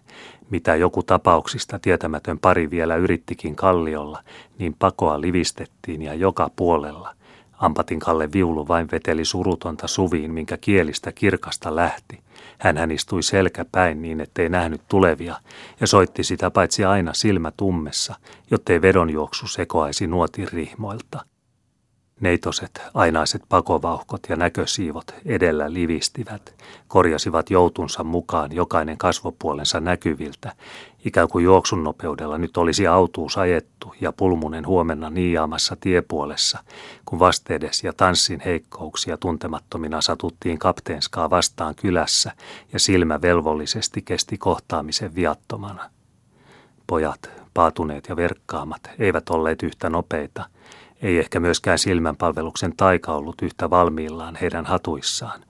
mitä 0.50 0.76
joku 0.76 1.04
tapauksista 1.04 1.80
tietämätön 1.80 2.40
pari 2.40 2.70
vielä 2.70 2.96
yrittikin 2.96 3.56
kalliolla, 3.56 4.24
niin 4.60 4.76
pakoa 4.80 5.22
livistettiin 5.22 6.02
ja 6.02 6.14
joka 6.14 6.50
puolella– 6.56 7.16
Ampatin 7.58 8.00
Kalle 8.00 8.32
viulu 8.32 8.68
vain 8.68 8.88
veteli 8.92 9.26
surutonta 9.26 9.88
suviin, 9.88 10.32
minkä 10.32 10.58
kielistä 10.58 11.12
kirkasta 11.12 11.76
lähti. 11.76 12.20
Hän 12.58 12.92
istui 12.92 13.24
selkäpäin 13.24 14.02
niin, 14.02 14.22
ettei 14.22 14.50
nähnyt 14.50 14.82
tulevia, 14.88 15.36
ja 15.82 15.88
soitti 15.88 16.24
sitä 16.24 16.52
paitsi 16.52 16.86
aina 16.86 17.14
silmä 17.14 17.52
tummessa, 17.58 18.16
jottei 18.52 18.82
vedonjuoksu 18.82 19.48
sekoaisi 19.48 20.08
nuotin 20.08 20.48
rihmoilta. 20.48 21.26
Neitoset, 22.20 22.82
ainaiset 22.94 23.42
pakovauhkot 23.50 24.22
ja 24.30 24.36
näkösiivot 24.36 25.16
edellä 25.26 25.74
livistivät, 25.74 26.56
korjasivat 26.88 27.50
joutunsa 27.50 28.04
mukaan 28.04 28.52
jokainen 28.52 28.98
kasvopuolensa 28.98 29.80
näkyviltä, 29.80 30.54
ikään 31.06 31.28
kuin 31.28 31.46
juoksun 31.46 31.84
nopeudella 31.84 32.38
nyt 32.38 32.58
olisi 32.58 32.88
autuus 32.88 33.38
ajettu 33.38 33.94
ja 34.02 34.12
pulmunen 34.12 34.68
huomenna 34.68 35.10
niiaamassa 35.10 35.78
tiepuolessa, 35.80 36.60
kun 37.06 37.20
vastedes 37.20 37.84
ja 37.84 37.94
tanssin 37.94 38.42
heikkouksia 38.46 39.18
tuntemattomina 39.18 40.02
satuttiin 40.02 40.60
kapteenskaa 40.60 41.30
vastaan 41.30 41.76
kylässä 41.76 42.32
ja 42.74 42.80
silmä 42.80 43.22
velvollisesti 43.22 44.02
kesti 44.02 44.38
kohtaamisen 44.38 45.16
viattomana. 45.16 45.90
Pojat, 46.88 47.30
paatuneet 47.54 48.06
ja 48.10 48.16
verkkaamat, 48.16 48.82
eivät 49.00 49.30
olleet 49.30 49.64
yhtä 49.64 49.90
nopeita– 49.90 50.46
ei 51.02 51.20
ehkä 51.20 51.40
myöskään 51.40 51.80
silmänpalveluksen 51.80 52.74
taika 52.78 53.14
ollut 53.14 53.42
yhtä 53.42 53.70
valmiillaan 53.70 54.36
heidän 54.36 54.66
hatuissaan. 54.66 55.42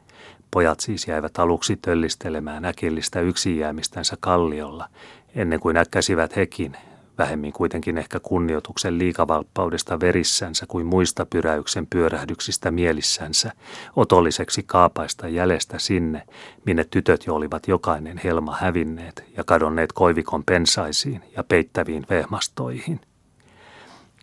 Pojat 0.52 0.80
siis 0.80 1.08
jäivät 1.08 1.40
aluksi 1.40 1.76
töllistelemään 1.76 2.66
äkillistä 2.66 3.22
yksin 3.22 3.58
jäämistänsä 3.58 4.18
kalliolla, 4.20 4.90
ennen 5.36 5.60
kuin 5.60 5.78
äkkäsivät 5.78 6.36
hekin, 6.36 6.78
vähemmin 7.18 7.54
kuitenkin 7.54 7.98
ehkä 7.98 8.20
kunnioituksen 8.20 8.98
liikavalppaudesta 8.98 10.00
verissänsä 10.00 10.66
kuin 10.68 10.86
muista 10.86 11.26
pyräyksen 11.26 11.88
pyörähdyksistä 11.88 12.72
mielissänsä, 12.72 13.52
otolliseksi 13.96 14.64
kaapaista 14.64 15.28
jäljestä 15.28 15.80
sinne, 15.80 16.22
minne 16.66 16.84
tytöt 16.84 17.26
jo 17.26 17.36
olivat 17.36 17.68
jokainen 17.68 18.22
helma 18.24 18.56
hävinneet 18.56 19.24
ja 19.38 19.44
kadonneet 19.44 19.94
koivikon 19.94 20.44
pensaisiin 20.44 21.22
ja 21.36 21.44
peittäviin 21.44 22.06
vehmastoihin. 22.10 23.00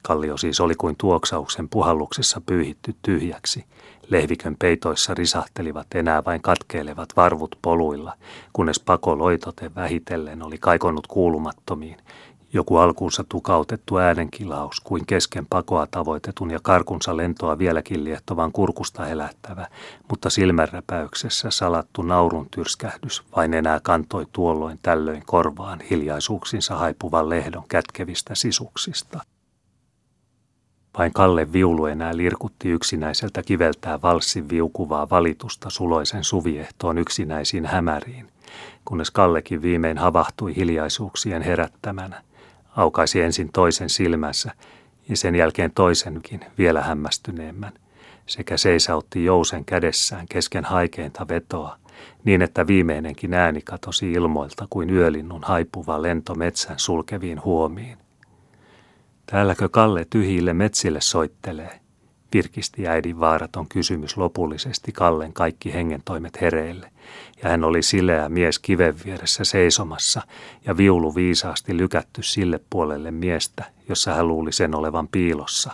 Kallio 0.02 0.36
siis 0.36 0.60
oli 0.60 0.74
kuin 0.74 0.96
tuoksauksen 0.98 1.68
puhalluksessa 1.68 2.40
pyyhitty 2.46 2.94
tyhjäksi. 3.02 3.64
Lehvikön 4.08 4.56
peitoissa 4.58 5.14
risahtelivat 5.14 5.86
enää 5.94 6.24
vain 6.24 6.42
katkeilevat 6.42 7.08
varvut 7.16 7.58
poluilla, 7.62 8.12
kunnes 8.52 8.80
pako 8.80 9.18
loitoten 9.18 9.74
vähitellen 9.74 10.42
oli 10.42 10.58
kaikonnut 10.58 11.06
kuulumattomiin 11.06 11.96
joku 12.52 12.76
alkuunsa 12.76 13.24
tukautettu 13.28 13.96
äänenkilaus 13.98 14.80
kuin 14.80 15.06
kesken 15.06 15.46
pakoa 15.46 15.86
tavoitetun 15.90 16.50
ja 16.50 16.58
karkunsa 16.62 17.16
lentoa 17.16 17.58
vieläkin 17.58 18.04
liehtovan 18.04 18.52
kurkusta 18.52 19.08
elättävä, 19.08 19.66
mutta 20.10 20.30
silmänräpäyksessä 20.30 21.50
salattu 21.50 22.02
naurun 22.02 22.48
tyrskähdys 22.50 23.22
vain 23.36 23.54
enää 23.54 23.80
kantoi 23.82 24.26
tuolloin 24.32 24.78
tällöin 24.82 25.22
korvaan 25.26 25.80
hiljaisuuksinsa 25.80 26.76
haipuvan 26.76 27.28
lehdon 27.28 27.64
kätkevistä 27.68 28.34
sisuksista. 28.34 29.20
Vain 30.98 31.12
Kalle 31.12 31.52
viulu 31.52 31.86
enää 31.86 32.16
lirkutti 32.16 32.68
yksinäiseltä 32.68 33.42
kiveltää 33.42 34.02
valssin 34.02 34.48
viukuvaa 34.48 35.10
valitusta 35.10 35.70
suloisen 35.70 36.24
suviehtoon 36.24 36.98
yksinäisiin 36.98 37.66
hämäriin, 37.66 38.28
kunnes 38.84 39.10
Kallekin 39.10 39.62
viimein 39.62 39.98
havahtui 39.98 40.56
hiljaisuuksien 40.56 41.42
herättämänä– 41.42 42.22
aukaisi 42.76 43.20
ensin 43.20 43.52
toisen 43.52 43.90
silmänsä 43.90 44.52
ja 45.08 45.16
sen 45.16 45.34
jälkeen 45.34 45.70
toisenkin 45.70 46.40
vielä 46.58 46.82
hämmästyneemmän, 46.82 47.72
sekä 48.26 48.56
seisautti 48.56 49.24
jousen 49.24 49.64
kädessään 49.64 50.26
kesken 50.28 50.64
haikeinta 50.64 51.28
vetoa, 51.28 51.76
niin 52.24 52.42
että 52.42 52.66
viimeinenkin 52.66 53.34
ääni 53.34 53.60
katosi 53.64 54.12
ilmoilta 54.12 54.66
kuin 54.70 54.90
yölinnun 54.90 55.42
haipuva 55.44 56.02
lento 56.02 56.34
metsän 56.34 56.78
sulkeviin 56.78 57.44
huomiin. 57.44 57.98
Täälläkö 59.26 59.68
Kalle 59.68 60.06
tyhjille 60.10 60.52
metsille 60.52 61.00
soittelee? 61.00 61.82
virkisti 62.34 62.88
äidin 62.88 63.20
vaaraton 63.20 63.68
kysymys 63.68 64.16
lopullisesti 64.16 64.92
Kallen 64.92 65.32
kaikki 65.32 65.74
hengentoimet 65.74 66.40
hereille, 66.40 66.90
ja 67.42 67.48
hän 67.48 67.64
oli 67.64 67.82
sileä 67.82 68.28
mies 68.28 68.58
kiven 68.58 68.94
vieressä 69.04 69.44
seisomassa 69.44 70.22
ja 70.66 70.76
viulu 70.76 71.14
viisaasti 71.14 71.76
lykätty 71.76 72.22
sille 72.22 72.60
puolelle 72.70 73.10
miestä, 73.10 73.64
jossa 73.88 74.14
hän 74.14 74.28
luuli 74.28 74.52
sen 74.52 74.74
olevan 74.74 75.08
piilossa. 75.08 75.72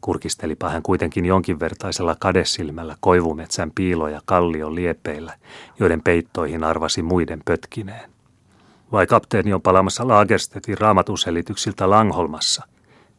Kurkistelipa 0.00 0.68
hän 0.68 0.82
kuitenkin 0.82 1.26
jonkinvertaisella 1.26 2.16
kadesilmällä 2.18 2.96
koivumetsän 3.00 3.70
piiloja 3.74 4.22
kallion 4.24 4.74
liepeillä, 4.74 5.34
joiden 5.80 6.02
peittoihin 6.02 6.64
arvasi 6.64 7.02
muiden 7.02 7.40
pötkineen. 7.44 8.11
Vai 8.92 9.06
kapteeni 9.06 9.52
on 9.52 9.62
palamassa 9.62 10.08
Lagerstedtin 10.08 10.78
raamatuselityksiltä 10.78 11.90
Langholmassa, 11.90 12.64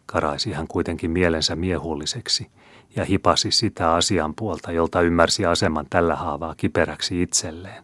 Karaisi 0.06 0.52
hän 0.52 0.68
kuitenkin 0.68 1.12
mielensä 1.12 1.56
miehulliseksi 1.56 2.48
ja 2.96 3.06
hipasi 3.06 3.52
sitä 3.52 3.94
asian 3.94 4.34
puolta, 4.36 4.72
jolta 4.72 5.02
ymmärsi 5.02 5.46
aseman 5.46 5.86
tällä 5.90 6.16
haavaa 6.16 6.56
kiperäksi 6.56 7.22
itselleen. 7.22 7.84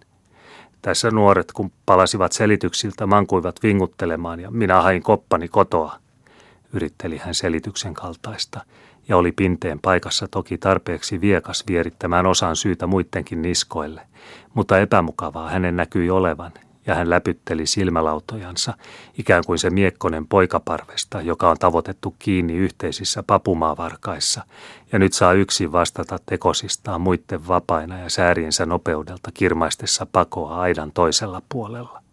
Tässä 0.81 1.11
nuoret, 1.11 1.51
kun 1.51 1.71
palasivat 1.85 2.31
selityksiltä, 2.31 3.07
mankuivat 3.07 3.55
vinguttelemaan 3.63 4.39
ja 4.39 4.51
minä 4.51 4.81
hain 4.81 5.03
koppani 5.03 5.47
kotoa. 5.47 5.95
Yritteli 6.73 7.17
hän 7.17 7.35
selityksen 7.35 7.93
kaltaista 7.93 8.61
ja 9.07 9.17
oli 9.17 9.31
pinteen 9.31 9.79
paikassa 9.79 10.27
toki 10.27 10.57
tarpeeksi 10.57 11.21
viekas 11.21 11.63
vierittämään 11.67 12.25
osan 12.25 12.55
syytä 12.55 12.87
muidenkin 12.87 13.41
niskoille, 13.41 14.01
mutta 14.53 14.79
epämukavaa 14.79 15.49
hänen 15.49 15.75
näkyi 15.75 16.09
olevan 16.09 16.51
ja 16.87 16.95
hän 16.95 17.09
läpytteli 17.09 17.65
silmälautojansa, 17.65 18.73
ikään 19.17 19.43
kuin 19.45 19.59
se 19.59 19.69
miekkonen 19.69 20.27
poikaparvesta, 20.27 21.21
joka 21.21 21.49
on 21.49 21.57
tavoitettu 21.57 22.15
kiinni 22.19 22.53
yhteisissä 22.53 23.23
papumaavarkaissa, 23.23 24.43
ja 24.91 24.99
nyt 24.99 25.13
saa 25.13 25.33
yksin 25.33 25.71
vastata 25.71 26.19
tekosistaan 26.25 27.01
muiden 27.01 27.47
vapaina 27.47 27.99
ja 27.99 28.09
sääriensä 28.09 28.65
nopeudelta 28.65 29.31
kirmaistessa 29.33 30.07
pakoa 30.11 30.61
aidan 30.61 30.91
toisella 30.91 31.41
puolella. 31.49 32.03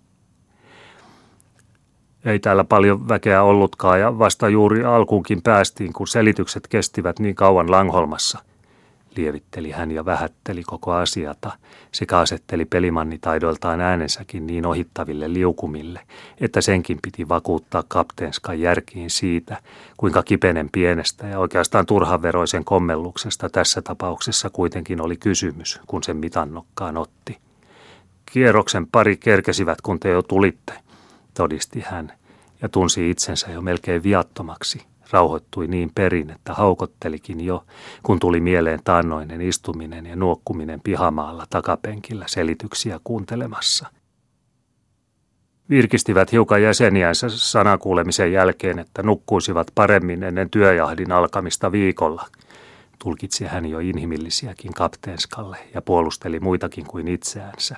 Ei 2.24 2.38
täällä 2.38 2.64
paljon 2.64 3.09
väkeä 3.09 3.42
ollutkaan 3.42 4.00
ja 4.00 4.18
vasta 4.18 4.48
juuri 4.48 4.85
alkuunkin 4.85 5.42
päästiin, 5.42 5.92
kun 5.92 6.09
selitykset 6.09 6.68
kestivät 6.68 7.18
niin 7.18 7.35
kauan 7.35 7.70
Langholmassa– 7.70 8.38
lievitteli 9.16 9.70
hän 9.70 9.90
ja 9.90 10.05
vähätteli 10.05 10.62
koko 10.62 10.92
asiata 10.92 11.52
sekä 11.92 12.18
asetteli 12.18 12.64
pelimannitaidoiltaan 12.64 13.81
äänensäkin 13.81 14.46
niin 14.46 14.66
ohittaville 14.66 15.33
liukumille, 15.33 16.00
että 16.40 16.61
senkin 16.61 16.98
piti 17.02 17.29
vakuuttaa 17.29 17.85
kapteenskan 17.88 18.61
järkiin 18.61 19.11
siitä, 19.11 19.57
kuinka 19.96 20.22
kipenen 20.22 20.68
pienestä 20.72 21.26
ja 21.26 21.38
oikeastaan 21.38 21.87
turhaveroisen 21.87 22.64
kommelluksesta 22.64 23.48
tässä 23.48 23.83
tapauksessa 23.83 24.50
kuitenkin 24.50 25.00
oli 25.00 25.16
kysymys, 25.16 25.81
kun 25.87 26.02
sen 26.02 26.16
mitannokkaan 26.16 26.96
otti. 26.96 27.38
Kierroksen 28.33 28.87
pari 28.87 29.16
kerkesivät, 29.16 29.81
kun 29.81 30.00
te 30.00 30.11
jo 30.11 30.22
tulitte, 30.22 30.72
todisti 31.35 31.81
hän, 31.81 32.12
ja 32.62 32.68
tunsi 32.68 33.11
itsensä 33.11 33.50
jo 33.50 33.61
melkein 33.61 34.02
viattomaksi– 34.02 34.83
rauhoittui 35.11 35.66
niin 35.66 35.90
perin, 35.95 36.31
että 36.31 36.55
haukottelikin 36.55 37.45
jo, 37.45 37.64
kun 38.03 38.19
tuli 38.19 38.40
mieleen 38.40 38.81
taannoinen 38.85 39.40
istuminen 39.40 40.07
ja 40.07 40.16
nuokkuminen 40.16 40.81
pihamaalla 40.81 41.47
takapenkillä 41.51 42.25
selityksiä 42.29 43.01
kuuntelemassa. 43.05 43.87
Virkistivät 45.71 46.33
hiukan 46.33 46.62
jäseniänsä 46.62 47.29
sanakuulemisen 47.29 48.33
jälkeen, 48.33 48.79
että 48.79 49.03
nukkuisivat 49.03 49.66
paremmin 49.75 50.23
ennen 50.23 50.51
työjahdin 50.51 51.12
alkamista 51.12 51.73
viikolla. 51.73 52.27
Tulkitsi 53.05 53.45
hän 53.45 53.66
jo 53.66 53.79
inhimillisiäkin 53.79 54.73
kapteenskalle 54.73 55.59
ja 55.75 55.83
puolusteli 55.83 56.40
muitakin 56.40 56.87
kuin 56.87 57.09
itseänsä. 57.09 57.77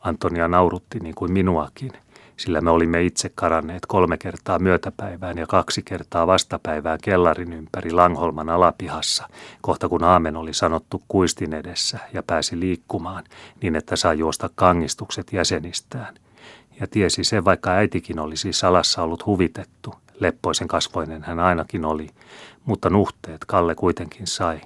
Antonia 0.00 0.48
naurutti 0.48 0.98
niin 1.00 1.14
kuin 1.14 1.32
minuakin– 1.32 1.92
sillä 2.36 2.60
me 2.60 2.70
olimme 2.70 3.02
itse 3.02 3.30
karanneet 3.34 3.86
kolme 3.86 4.18
kertaa 4.18 4.58
myötäpäivään 4.58 5.38
ja 5.38 5.46
kaksi 5.46 5.82
kertaa 5.82 6.26
vastapäivään 6.26 6.98
kellarin 7.02 7.52
ympäri 7.52 7.90
Langholman 7.90 8.48
alapihassa, 8.48 9.28
kohta 9.60 9.88
kun 9.88 10.04
aamen 10.04 10.36
oli 10.36 10.54
sanottu 10.54 11.02
kuistin 11.08 11.54
edessä 11.54 11.98
ja 12.12 12.22
pääsi 12.22 12.60
liikkumaan 12.60 13.24
niin, 13.62 13.76
että 13.76 13.96
saa 13.96 14.14
juosta 14.14 14.50
kangistukset 14.54 15.32
jäsenistään. 15.32 16.14
Ja 16.80 16.86
tiesi 16.86 17.24
se, 17.24 17.44
vaikka 17.44 17.70
äitikin 17.70 18.18
olisi 18.18 18.52
salassa 18.52 19.02
ollut 19.02 19.26
huvitettu, 19.26 19.94
leppoisen 20.20 20.68
kasvoinen 20.68 21.22
hän 21.22 21.40
ainakin 21.40 21.84
oli, 21.84 22.08
mutta 22.64 22.90
nuhteet 22.90 23.44
Kalle 23.44 23.74
kuitenkin 23.74 24.26
sai. 24.26 24.60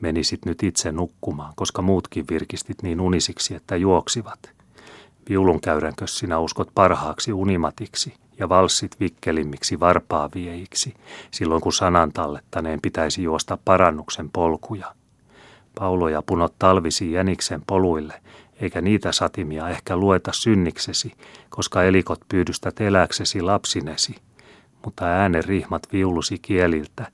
Menisit 0.00 0.44
nyt 0.44 0.62
itse 0.62 0.92
nukkumaan, 0.92 1.52
koska 1.56 1.82
muutkin 1.82 2.24
virkistit 2.30 2.82
niin 2.82 3.00
unisiksi, 3.00 3.54
että 3.54 3.76
juoksivat– 3.76 4.38
Viulunkäyränkö 5.28 6.06
sinä 6.06 6.38
uskot 6.38 6.68
parhaaksi 6.74 7.32
unimatiksi 7.32 8.14
ja 8.38 8.48
valssit 8.48 9.00
vikkelimmiksi 9.00 9.80
varpaavieiksi, 9.80 10.94
silloin 11.30 11.60
kun 11.60 11.72
sanan 11.72 12.12
tallettaneen 12.12 12.80
pitäisi 12.80 13.22
juosta 13.22 13.58
parannuksen 13.64 14.30
polkuja. 14.30 14.94
Pauloja 15.78 16.22
punot 16.22 16.54
talvisi 16.58 17.12
jäniksen 17.12 17.62
poluille, 17.66 18.22
eikä 18.60 18.80
niitä 18.80 19.12
satimia 19.12 19.68
ehkä 19.68 19.96
lueta 19.96 20.32
synniksesi, 20.32 21.12
koska 21.48 21.82
elikot 21.82 22.20
pyydystät 22.28 22.80
eläksesi 22.80 23.42
lapsinesi. 23.42 24.16
Mutta 24.84 25.04
äänen 25.04 25.44
rihmat 25.44 25.82
viulusi 25.92 26.38
kieliltä, 26.38 27.06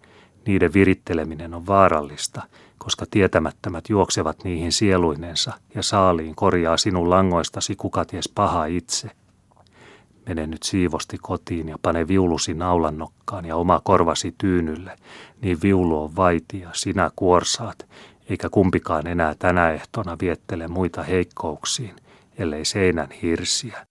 niiden 0.47 0.73
viritteleminen 0.73 1.55
on 1.55 1.67
vaarallista, 1.67 2.43
koska 2.85 3.07
tietämättömät 3.11 3.89
juoksevat 3.89 4.45
niihin 4.45 4.73
sieluinensa 4.73 5.53
ja 5.75 5.83
saaliin 5.83 6.35
korjaa 6.35 6.77
sinun 6.77 7.11
langoistasi 7.11 7.77
kuka 7.77 8.05
ties 8.05 8.29
paha 8.29 8.65
itse. 8.65 9.11
Mene 10.27 10.47
nyt 10.47 10.63
siivosti 10.63 11.19
kotiin 11.23 11.69
ja 11.69 11.77
pane 11.83 12.09
viulusi 12.09 12.55
naulan 12.55 12.99
nokkaan 12.99 13.45
ja 13.45 13.57
oma 13.57 13.81
korvasi 13.85 14.35
tyynylle, 14.39 14.97
niin 15.41 15.59
viulu 15.63 16.03
on 16.03 16.17
vaiti 16.17 16.61
ja 16.61 16.71
sinä 16.73 17.11
kuorsaat, 17.17 17.87
eikä 18.29 18.49
kumpikaan 18.49 19.07
enää 19.07 19.35
tänä 19.39 19.71
ehtona 19.71 20.17
viettele 20.21 20.69
muita 20.69 21.03
heikkouksiin, 21.03 21.97
ellei 22.39 22.65
seinän 22.65 23.11
hirsiä. 23.23 23.87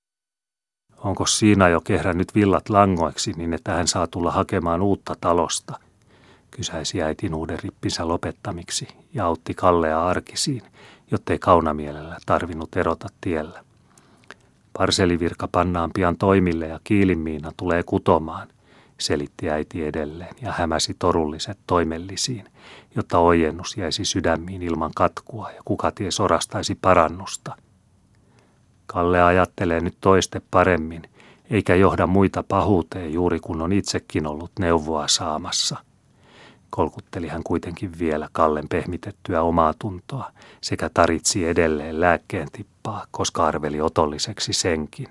Onko 0.97 1.25
siinä 1.25 1.69
jo 1.69 1.81
kehrännyt 1.81 2.35
villat 2.35 2.69
langoiksi 2.69 3.33
niin, 3.37 3.53
että 3.53 3.73
hän 3.73 3.87
saa 3.87 4.07
tulla 4.07 4.31
hakemaan 4.31 4.81
uutta 4.81 5.15
talosta– 5.21 5.79
kysäisi 6.51 7.01
äitin 7.01 7.33
uuden 7.33 7.59
rippinsä 7.59 8.07
lopettamiksi 8.07 8.87
ja 9.13 9.25
autti 9.25 9.53
Kallea 9.53 10.07
arkisiin, 10.07 10.61
jottei 11.11 11.39
kaunamielellä 11.39 12.17
tarvinnut 12.25 12.77
erota 12.77 13.07
tiellä. 13.21 13.63
Parselivirka 14.73 15.47
pannaan 15.51 15.91
pian 15.93 16.17
toimille 16.17 16.67
ja 16.67 16.79
kiilinmiina 16.83 17.51
tulee 17.57 17.83
kutomaan, 17.83 18.47
selitti 18.99 19.49
äiti 19.49 19.85
edelleen 19.85 20.35
ja 20.41 20.51
hämäsi 20.51 20.95
torulliset 20.99 21.57
toimellisiin, 21.67 22.45
jotta 22.95 23.19
ojennus 23.19 23.77
jäisi 23.77 24.05
sydämiin 24.05 24.61
ilman 24.61 24.91
katkua 24.95 25.51
ja 25.51 25.61
kuka 25.65 25.91
ties 25.91 26.19
orastaisi 26.19 26.75
parannusta. 26.75 27.55
Kalle 28.85 29.23
ajattelee 29.23 29.79
nyt 29.79 29.97
toiste 30.01 30.41
paremmin, 30.51 31.01
eikä 31.49 31.75
johda 31.75 32.07
muita 32.07 32.43
pahuuteen 32.43 33.13
juuri 33.13 33.39
kun 33.39 33.61
on 33.61 33.73
itsekin 33.73 34.27
ollut 34.27 34.51
neuvoa 34.59 35.07
saamassa– 35.07 35.77
kolkutteli 36.69 37.27
hän 37.27 37.43
kuitenkin 37.43 37.99
vielä 37.99 38.29
Kallen 38.31 38.69
pehmitettyä 38.69 39.41
omaa 39.41 39.73
tuntoa 39.79 40.31
sekä 40.61 40.89
taritsi 40.93 41.45
edelleen 41.45 42.01
lääkkeen 42.01 42.47
tippaa, 42.51 43.05
koska 43.11 43.45
arveli 43.45 43.81
otolliseksi 43.81 44.53
senkin. 44.53 45.07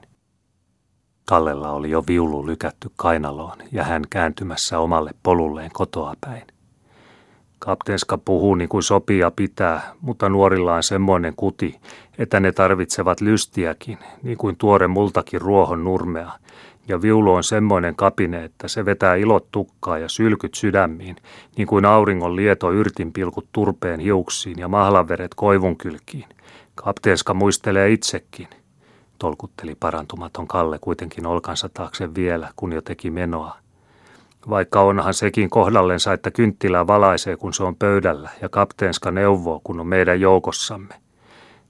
Kallella 1.29 1.71
oli 1.73 1.91
jo 1.91 2.05
viulu 2.09 2.47
lykätty 2.47 2.91
kainaloon 2.97 3.59
ja 3.73 3.85
hän 3.85 4.03
kääntymässä 4.11 4.79
omalle 4.79 5.11
polulleen 5.23 5.71
kotoa 5.73 6.15
päin. 6.21 6.47
Kapteenska 7.59 8.19
puhuu 8.19 8.55
niin 8.55 8.69
kuin 8.69 8.83
sopii 8.83 9.19
ja 9.19 9.31
pitää, 9.31 9.93
mutta 10.01 10.29
nuorilla 10.29 10.75
on 10.75 10.83
semmoinen 10.83 11.35
kuti, 11.37 11.81
että 12.19 12.41
ne 12.41 12.53
tarvitsevat 12.53 13.21
lystiäkin, 13.21 13.99
niin 14.23 14.39
kuin 14.39 14.57
tuore 14.57 14.87
multakin 14.87 15.41
ruohon 15.41 15.85
nurmea, 15.85 16.33
ja 16.89 17.03
viulu 17.03 17.35
on 17.35 17.45
semmoinen 17.45 17.97
kapine, 17.97 18.45
että 18.45 18.69
se 18.69 18.85
vetää 18.85 19.15
ilot 19.15 19.47
tukkaa 19.53 19.99
ja 19.99 20.09
sylkyt 20.09 20.55
sydämiin, 20.55 21.17
niin 21.57 21.69
kuin 21.69 21.85
auringon 21.85 22.37
lieto 22.37 22.73
yrtinpilkut 22.73 23.49
turpeen 23.53 24.01
hiuksiin 24.01 24.59
ja 24.59 24.69
mahlaveret 24.69 25.35
koivun 25.35 25.77
kylkiin. 25.77 26.29
Kapteenska 26.75 27.35
muistelee 27.35 27.91
itsekin. 27.93 28.49
Tolkutteli 29.19 29.75
parantumaton 29.75 30.49
Kalle 30.49 30.79
kuitenkin 30.81 31.27
olkansa 31.27 31.69
taakse 31.69 32.15
vielä, 32.15 32.49
kun 32.57 32.73
jo 32.73 32.81
teki 32.81 33.11
menoa. 33.11 33.57
Vaikka 34.51 34.81
onhan 34.81 35.15
sekin 35.15 35.51
kohdallensa, 35.51 36.13
että 36.13 36.31
kynttilää 36.31 36.87
valaisee, 36.87 37.37
kun 37.37 37.55
se 37.55 37.63
on 37.63 37.77
pöydällä, 37.77 38.31
ja 38.43 38.49
kapteenska 38.49 39.11
neuvoo, 39.11 39.61
kun 39.65 39.81
on 39.81 39.87
meidän 39.87 40.21
joukossamme 40.21 40.95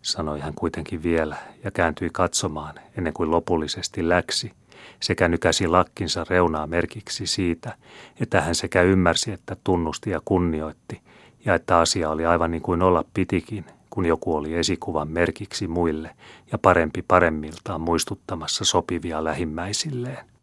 sanoi 0.02 0.40
hän 0.40 0.54
kuitenkin 0.54 1.02
vielä 1.02 1.36
ja 1.64 1.70
kääntyi 1.70 2.10
katsomaan 2.12 2.74
ennen 2.98 3.12
kuin 3.12 3.30
lopullisesti 3.30 4.08
läksi– 4.08 4.52
sekä 5.00 5.28
nykäsi 5.28 5.66
lakkinsa 5.68 6.26
reunaa 6.30 6.66
merkiksi 6.66 7.26
siitä, 7.26 7.74
että 8.20 8.40
hän 8.40 8.54
sekä 8.54 8.82
ymmärsi, 8.82 9.32
että 9.32 9.56
tunnusti 9.64 10.10
ja 10.10 10.20
kunnioitti, 10.24 11.00
ja 11.44 11.54
että 11.54 11.78
asia 11.78 12.10
oli 12.10 12.26
aivan 12.26 12.50
niin 12.50 12.62
kuin 12.62 12.82
olla 12.82 13.04
pitikin, 13.14 13.64
kun 13.90 14.06
joku 14.06 14.36
oli 14.36 14.54
esikuvan 14.54 15.08
merkiksi 15.08 15.66
muille 15.68 16.10
ja 16.52 16.58
parempi 16.58 17.02
paremmiltaan 17.08 17.80
muistuttamassa 17.80 18.64
sopivia 18.64 19.24
lähimmäisilleen. 19.24 20.37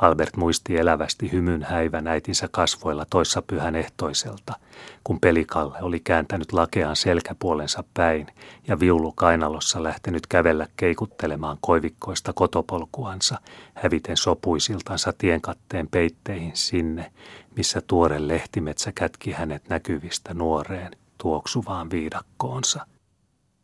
Albert 0.00 0.36
muisti 0.36 0.76
elävästi 0.76 1.32
hymyn 1.32 1.62
häivän 1.62 2.06
äitinsä 2.06 2.48
kasvoilla 2.50 3.06
toissa 3.10 3.42
pyhän 3.42 3.76
ehtoiselta, 3.76 4.54
kun 5.04 5.20
pelikalle 5.20 5.78
oli 5.82 6.00
kääntänyt 6.00 6.52
lakean 6.52 6.96
selkäpuolensa 6.96 7.84
päin 7.94 8.26
ja 8.68 8.80
viulu 8.80 9.12
kainalossa 9.12 9.82
lähtenyt 9.82 10.26
kävellä 10.26 10.66
keikuttelemaan 10.76 11.58
koivikkoista 11.60 12.32
kotopolkuansa, 12.32 13.38
häviten 13.74 14.16
sopuisiltansa 14.16 15.12
tienkatteen 15.18 15.88
peitteihin 15.88 16.56
sinne, 16.56 17.12
missä 17.56 17.80
tuore 17.86 18.28
lehtimetsä 18.28 18.92
kätki 18.92 19.32
hänet 19.32 19.68
näkyvistä 19.68 20.34
nuoreen 20.34 20.92
tuoksuvaan 21.18 21.90
viidakkoonsa– 21.90 22.86